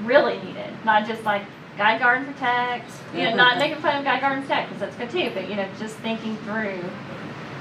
[0.04, 1.42] really needed, not just like
[1.76, 2.90] guide, guard, and protect.
[3.12, 5.48] You know, not making fun of guide, guard, and protect because that's good too, but
[5.48, 6.78] you know, just thinking through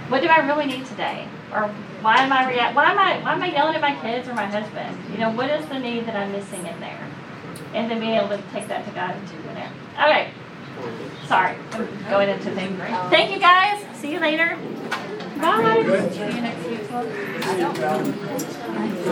[0.10, 1.70] what do I really need today, or
[2.02, 2.76] why am I react?
[2.76, 4.96] Why am I why am I yelling at my kids or my husband?
[5.12, 7.09] You know, what is the need that I'm missing in there?
[7.74, 9.74] And then being able to take that to God and do whatever.
[9.98, 10.34] All right.
[11.28, 12.80] Sorry, I'm going into things.
[13.10, 13.84] Thank you guys.
[13.98, 14.58] See you later.
[15.40, 15.76] Bye.